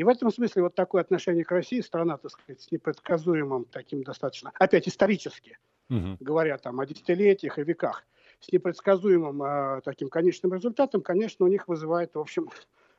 И 0.00 0.02
в 0.02 0.08
этом 0.08 0.30
смысле 0.30 0.62
вот 0.62 0.74
такое 0.74 1.02
отношение 1.02 1.44
к 1.44 1.50
России, 1.50 1.82
страна, 1.82 2.16
так 2.16 2.30
сказать, 2.30 2.62
с 2.62 2.70
непредсказуемым 2.70 3.66
таким 3.66 4.02
достаточно, 4.02 4.50
опять 4.54 4.88
исторически, 4.88 5.58
угу. 5.90 6.16
говоря 6.20 6.56
там 6.56 6.80
о 6.80 6.86
десятилетиях 6.86 7.58
и 7.58 7.62
веках, 7.62 8.06
с 8.40 8.50
непредсказуемым 8.50 9.42
э, 9.42 9.82
таким 9.84 10.08
конечным 10.08 10.54
результатом, 10.54 11.02
конечно, 11.02 11.44
у 11.44 11.48
них 11.50 11.68
вызывает, 11.68 12.14
в 12.14 12.18
общем, 12.18 12.48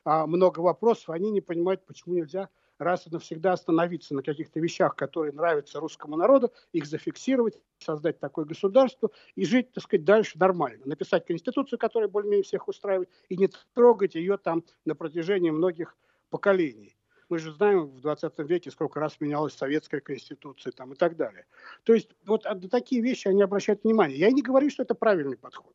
э, 0.04 0.26
много 0.26 0.60
вопросов. 0.60 1.10
Они 1.10 1.32
не 1.32 1.40
понимают, 1.40 1.84
почему 1.86 2.14
нельзя 2.14 2.48
раз 2.78 3.04
и 3.08 3.10
навсегда 3.10 3.54
остановиться 3.54 4.14
на 4.14 4.22
каких-то 4.22 4.60
вещах, 4.60 4.94
которые 4.94 5.32
нравятся 5.32 5.80
русскому 5.80 6.16
народу, 6.16 6.52
их 6.70 6.86
зафиксировать, 6.86 7.58
создать 7.78 8.20
такое 8.20 8.44
государство 8.44 9.10
и 9.34 9.44
жить, 9.44 9.72
так 9.72 9.82
сказать, 9.82 10.04
дальше 10.04 10.38
нормально. 10.38 10.82
Написать 10.84 11.26
конституцию, 11.26 11.80
которая 11.80 12.08
более-менее 12.08 12.44
всех 12.44 12.68
устраивает, 12.68 13.10
и 13.28 13.36
не 13.36 13.50
трогать 13.74 14.14
ее 14.14 14.36
там 14.36 14.62
на 14.84 14.94
протяжении 14.94 15.50
многих 15.50 15.96
поколений. 16.32 16.96
Мы 17.28 17.38
же 17.38 17.52
знаем 17.52 17.86
в 17.86 18.00
20 18.00 18.38
веке, 18.40 18.70
сколько 18.70 19.00
раз 19.00 19.20
менялась 19.20 19.54
советская 19.54 20.00
конституция 20.00 20.72
там, 20.72 20.92
и 20.92 20.96
так 20.96 21.16
далее. 21.16 21.44
То 21.84 21.94
есть 21.94 22.10
вот 22.26 22.44
на 22.44 22.68
такие 22.68 23.00
вещи 23.00 23.28
они 23.28 23.42
обращают 23.42 23.84
внимание. 23.84 24.18
Я 24.18 24.30
не 24.30 24.42
говорю, 24.42 24.70
что 24.70 24.82
это 24.82 24.94
правильный 24.94 25.36
подход. 25.36 25.74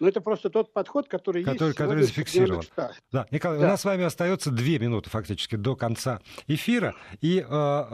Но 0.00 0.08
это 0.08 0.20
просто 0.20 0.50
тот 0.50 0.72
подход, 0.72 1.08
который, 1.08 1.44
который 1.44 1.68
есть 1.68 1.78
который 1.78 2.02
зафиксирован. 2.02 2.64
Да, 3.12 3.26
Николай, 3.30 3.58
да. 3.58 3.64
у 3.64 3.68
нас 3.68 3.80
с 3.80 3.84
вами 3.84 4.04
остается 4.04 4.50
две 4.50 4.78
минуты 4.78 5.10
фактически 5.10 5.56
до 5.56 5.76
конца 5.76 6.20
эфира. 6.46 6.94
И, 7.20 7.38
э, 7.38 7.44
э, 7.44 7.84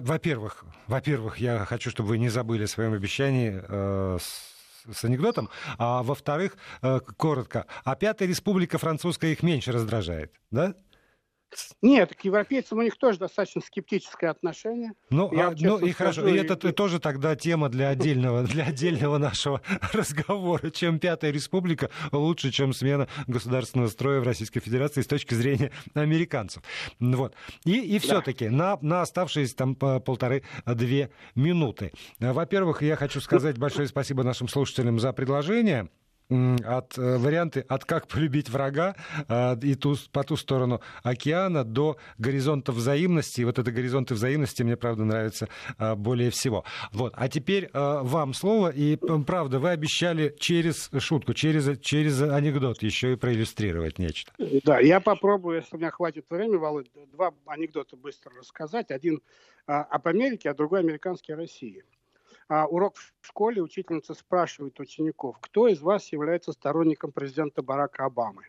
во-первых, 0.00 0.64
во-первых, 0.86 1.38
я 1.38 1.64
хочу, 1.64 1.90
чтобы 1.90 2.10
вы 2.10 2.18
не 2.18 2.28
забыли 2.28 2.64
о 2.64 2.68
своем 2.68 2.92
обещании 2.92 3.62
э, 3.68 4.18
с, 4.20 5.04
анекдотом. 5.04 5.50
А 5.78 6.02
во-вторых, 6.02 6.56
э, 6.82 7.00
коротко, 7.16 7.66
а 7.84 7.94
Пятая 7.96 8.28
Республика 8.28 8.78
Французская 8.78 9.32
их 9.32 9.42
меньше 9.42 9.72
раздражает, 9.72 10.32
да? 10.50 10.74
Нет, 11.82 12.14
к 12.14 12.20
европейцам 12.24 12.78
у 12.78 12.82
них 12.82 12.96
тоже 12.96 13.18
достаточно 13.18 13.60
скептическое 13.60 14.30
отношение. 14.30 14.92
Ну, 15.10 15.30
а, 15.36 15.54
ну 15.58 15.78
и 15.78 15.90
хорошо, 15.92 16.26
и 16.26 16.36
это 16.36 16.54
и... 16.68 16.72
тоже 16.72 17.00
тогда 17.00 17.34
тема 17.36 17.68
для 17.68 17.88
отдельного, 17.88 18.42
для 18.44 18.64
отдельного 18.66 19.18
нашего 19.18 19.60
разговора. 19.92 20.70
Чем 20.70 20.98
Пятая 20.98 21.30
Республика 21.30 21.90
лучше, 22.12 22.50
чем 22.50 22.72
смена 22.72 23.08
государственного 23.26 23.88
строя 23.88 24.20
в 24.20 24.24
Российской 24.24 24.60
Федерации 24.60 25.02
с 25.02 25.06
точки 25.06 25.34
зрения 25.34 25.72
американцев. 25.94 26.62
Вот. 27.00 27.34
И, 27.64 27.80
и 27.80 27.98
все-таки 27.98 28.48
да. 28.48 28.54
на, 28.54 28.78
на 28.82 29.02
оставшиеся 29.02 29.56
там 29.56 29.74
полторы-две 29.74 31.10
минуты. 31.34 31.92
Во-первых, 32.18 32.82
я 32.82 32.96
хочу 32.96 33.20
сказать 33.20 33.58
большое 33.58 33.88
спасибо 33.88 34.22
нашим 34.22 34.48
слушателям 34.48 35.00
за 35.00 35.12
предложение 35.12 35.88
от 36.30 36.96
э, 36.96 37.18
варианты 37.18 37.60
от 37.68 37.84
как 37.84 38.06
полюбить 38.06 38.48
врага 38.48 38.94
а, 39.28 39.58
и 39.60 39.74
ту, 39.74 39.96
по 40.12 40.22
ту 40.22 40.36
сторону 40.36 40.80
океана 41.02 41.64
до 41.64 41.96
горизонта 42.18 42.72
взаимности. 42.72 43.40
И 43.40 43.44
вот 43.44 43.58
это 43.58 43.70
горизонты 43.72 44.14
взаимности 44.14 44.62
мне, 44.62 44.76
правда, 44.76 45.04
нравится 45.04 45.48
а, 45.78 45.96
более 45.96 46.30
всего. 46.30 46.64
Вот. 46.92 47.12
А 47.16 47.28
теперь 47.28 47.68
а, 47.72 48.02
вам 48.02 48.34
слово. 48.34 48.70
И, 48.70 48.96
правда, 49.26 49.58
вы 49.58 49.70
обещали 49.70 50.34
через 50.38 50.90
шутку, 50.98 51.34
через, 51.34 51.78
через 51.80 52.22
анекдот 52.22 52.82
еще 52.82 53.12
и 53.12 53.16
проиллюстрировать 53.16 53.98
нечто. 53.98 54.32
Да, 54.64 54.78
я 54.78 55.00
попробую, 55.00 55.56
если 55.56 55.76
у 55.76 55.78
меня 55.78 55.90
хватит 55.90 56.26
времени, 56.30 56.56
Володь, 56.56 56.90
два 57.12 57.32
анекдота 57.46 57.96
быстро 57.96 58.32
рассказать. 58.38 58.90
Один 58.90 59.20
об 59.66 60.06
Америке, 60.08 60.50
а 60.50 60.54
другой 60.54 60.80
американский 60.80 61.32
о 61.32 61.36
России 61.36 61.84
а, 62.50 62.66
урок 62.66 62.96
в 62.96 63.12
школе 63.26 63.62
учительница 63.62 64.12
спрашивает 64.12 64.80
учеников, 64.80 65.36
кто 65.40 65.68
из 65.68 65.80
вас 65.80 66.10
является 66.12 66.50
сторонником 66.50 67.12
президента 67.12 67.62
Барака 67.62 68.06
Обамы. 68.06 68.42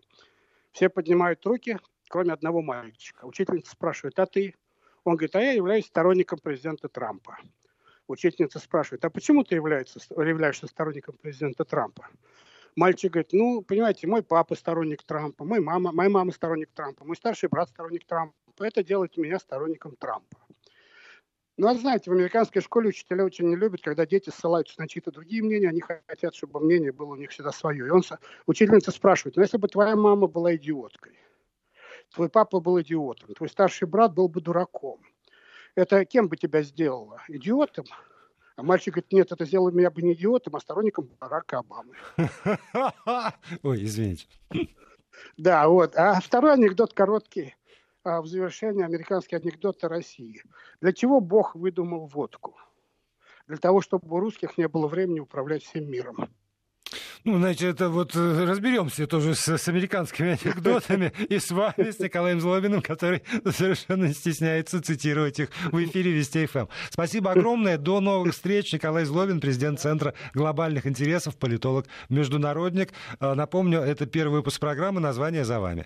Все 0.71 0.89
поднимают 0.89 1.45
руки, 1.45 1.77
кроме 2.09 2.33
одного 2.33 2.63
мальчика. 2.63 3.25
Учительница 3.25 3.73
спрашивает, 3.73 4.17
а 4.17 4.25
ты? 4.25 4.55
Он 5.03 5.17
говорит, 5.17 5.35
а 5.35 5.41
я 5.41 5.51
являюсь 5.51 5.85
сторонником 5.85 6.39
президента 6.39 6.89
Трампа. 6.89 7.37
Учительница 8.07 8.57
спрашивает, 8.57 9.05
а 9.05 9.11
почему 9.11 9.43
ты 9.43 9.53
являешься, 9.53 9.99
являешься 10.09 10.65
сторонником 10.65 11.15
президента 11.21 11.63
Трампа? 11.63 12.07
Мальчик 12.75 13.11
говорит, 13.11 13.33
ну, 13.33 13.61
понимаете, 13.61 14.07
мой 14.07 14.23
папа 14.23 14.55
сторонник 14.55 15.03
Трампа, 15.03 15.45
мой 15.45 15.59
мама, 15.59 15.91
моя 15.91 16.09
мама 16.09 16.31
сторонник 16.31 16.71
Трампа, 16.73 17.05
мой 17.05 17.15
старший 17.15 17.49
брат 17.49 17.69
сторонник 17.69 18.07
Трампа. 18.07 18.33
Это 18.59 18.83
делает 18.83 19.15
меня 19.17 19.37
сторонником 19.37 19.95
Трампа. 19.95 20.37
Ну, 21.57 21.67
а 21.67 21.75
знаете, 21.75 22.09
в 22.09 22.13
американской 22.13 22.61
школе 22.61 22.89
учителя 22.89 23.25
очень 23.25 23.49
не 23.49 23.55
любят, 23.55 23.81
когда 23.81 24.05
дети 24.05 24.29
ссылаются 24.29 24.79
на 24.79 24.87
чьи-то 24.87 25.11
другие 25.11 25.43
мнения, 25.43 25.69
они 25.69 25.81
хотят, 25.81 26.33
чтобы 26.33 26.59
мнение 26.59 26.91
было 26.91 27.11
у 27.11 27.15
них 27.15 27.31
всегда 27.31 27.51
свое. 27.51 27.87
И 27.87 27.89
он, 27.89 28.01
учительница 28.47 28.91
спрашивает, 28.91 29.35
ну, 29.35 29.41
если 29.41 29.57
бы 29.57 29.67
твоя 29.67 29.95
мама 29.95 30.27
была 30.27 30.55
идиоткой, 30.55 31.13
твой 32.13 32.29
папа 32.29 32.59
был 32.59 32.79
идиотом, 32.81 33.33
твой 33.35 33.49
старший 33.49 33.87
брат 33.87 34.13
был 34.13 34.29
бы 34.29 34.41
дураком, 34.41 35.01
это 35.75 36.05
кем 36.05 36.29
бы 36.29 36.37
тебя 36.37 36.63
сделало? 36.63 37.21
Идиотом? 37.27 37.85
А 38.55 38.63
мальчик 38.63 38.95
говорит, 38.95 39.11
нет, 39.11 39.31
это 39.31 39.45
сделало 39.45 39.71
меня 39.71 39.89
бы 39.89 40.01
не 40.01 40.13
идиотом, 40.13 40.55
а 40.55 40.59
сторонником 40.59 41.09
Барака 41.19 41.59
Обамы. 41.59 41.95
Ой, 43.63 43.83
извините. 43.83 44.27
Да, 45.37 45.67
вот. 45.67 45.95
А 45.95 46.19
второй 46.19 46.53
анекдот 46.53 46.93
короткий. 46.93 47.55
А, 48.03 48.21
в 48.21 48.27
завершение 48.27 48.85
американский 48.85 49.35
анекдот 49.35 49.83
о 49.83 49.89
России. 49.89 50.41
Для 50.81 50.91
чего 50.91 51.21
Бог 51.21 51.55
выдумал 51.55 52.07
водку? 52.07 52.57
Для 53.47 53.57
того, 53.57 53.81
чтобы 53.81 54.15
у 54.15 54.19
русских 54.19 54.57
не 54.57 54.67
было 54.67 54.87
времени 54.87 55.19
управлять 55.19 55.63
всем 55.63 55.89
миром. 55.89 56.29
Ну, 57.23 57.37
значит, 57.37 57.75
это 57.75 57.89
вот 57.89 58.15
э, 58.15 58.45
разберемся 58.45 59.05
тоже 59.05 59.35
с, 59.35 59.47
с 59.47 59.67
американскими 59.67 60.29
анекдотами 60.43 61.13
и 61.29 61.37
с 61.37 61.51
вами, 61.51 61.91
с 61.91 61.99
Николаем 61.99 62.41
Злобиным, 62.41 62.81
который 62.81 63.21
совершенно 63.51 64.05
не 64.05 64.13
стесняется 64.13 64.81
цитировать 64.81 65.39
их 65.39 65.49
в 65.71 65.83
эфире 65.83 66.11
Вести 66.11 66.47
ФМ. 66.47 66.65
Спасибо 66.89 67.31
огромное. 67.31 67.77
До 67.77 67.99
новых 67.99 68.33
встреч. 68.33 68.73
Николай 68.73 69.05
Злобин, 69.05 69.39
президент 69.39 69.79
Центра 69.79 70.15
глобальных 70.33 70.87
интересов, 70.87 71.37
политолог, 71.37 71.85
международник. 72.09 72.93
Напомню, 73.19 73.79
это 73.81 74.07
первый 74.07 74.37
выпуск 74.37 74.59
программы. 74.59 74.99
Название 74.99 75.45
за 75.45 75.59
вами. 75.59 75.85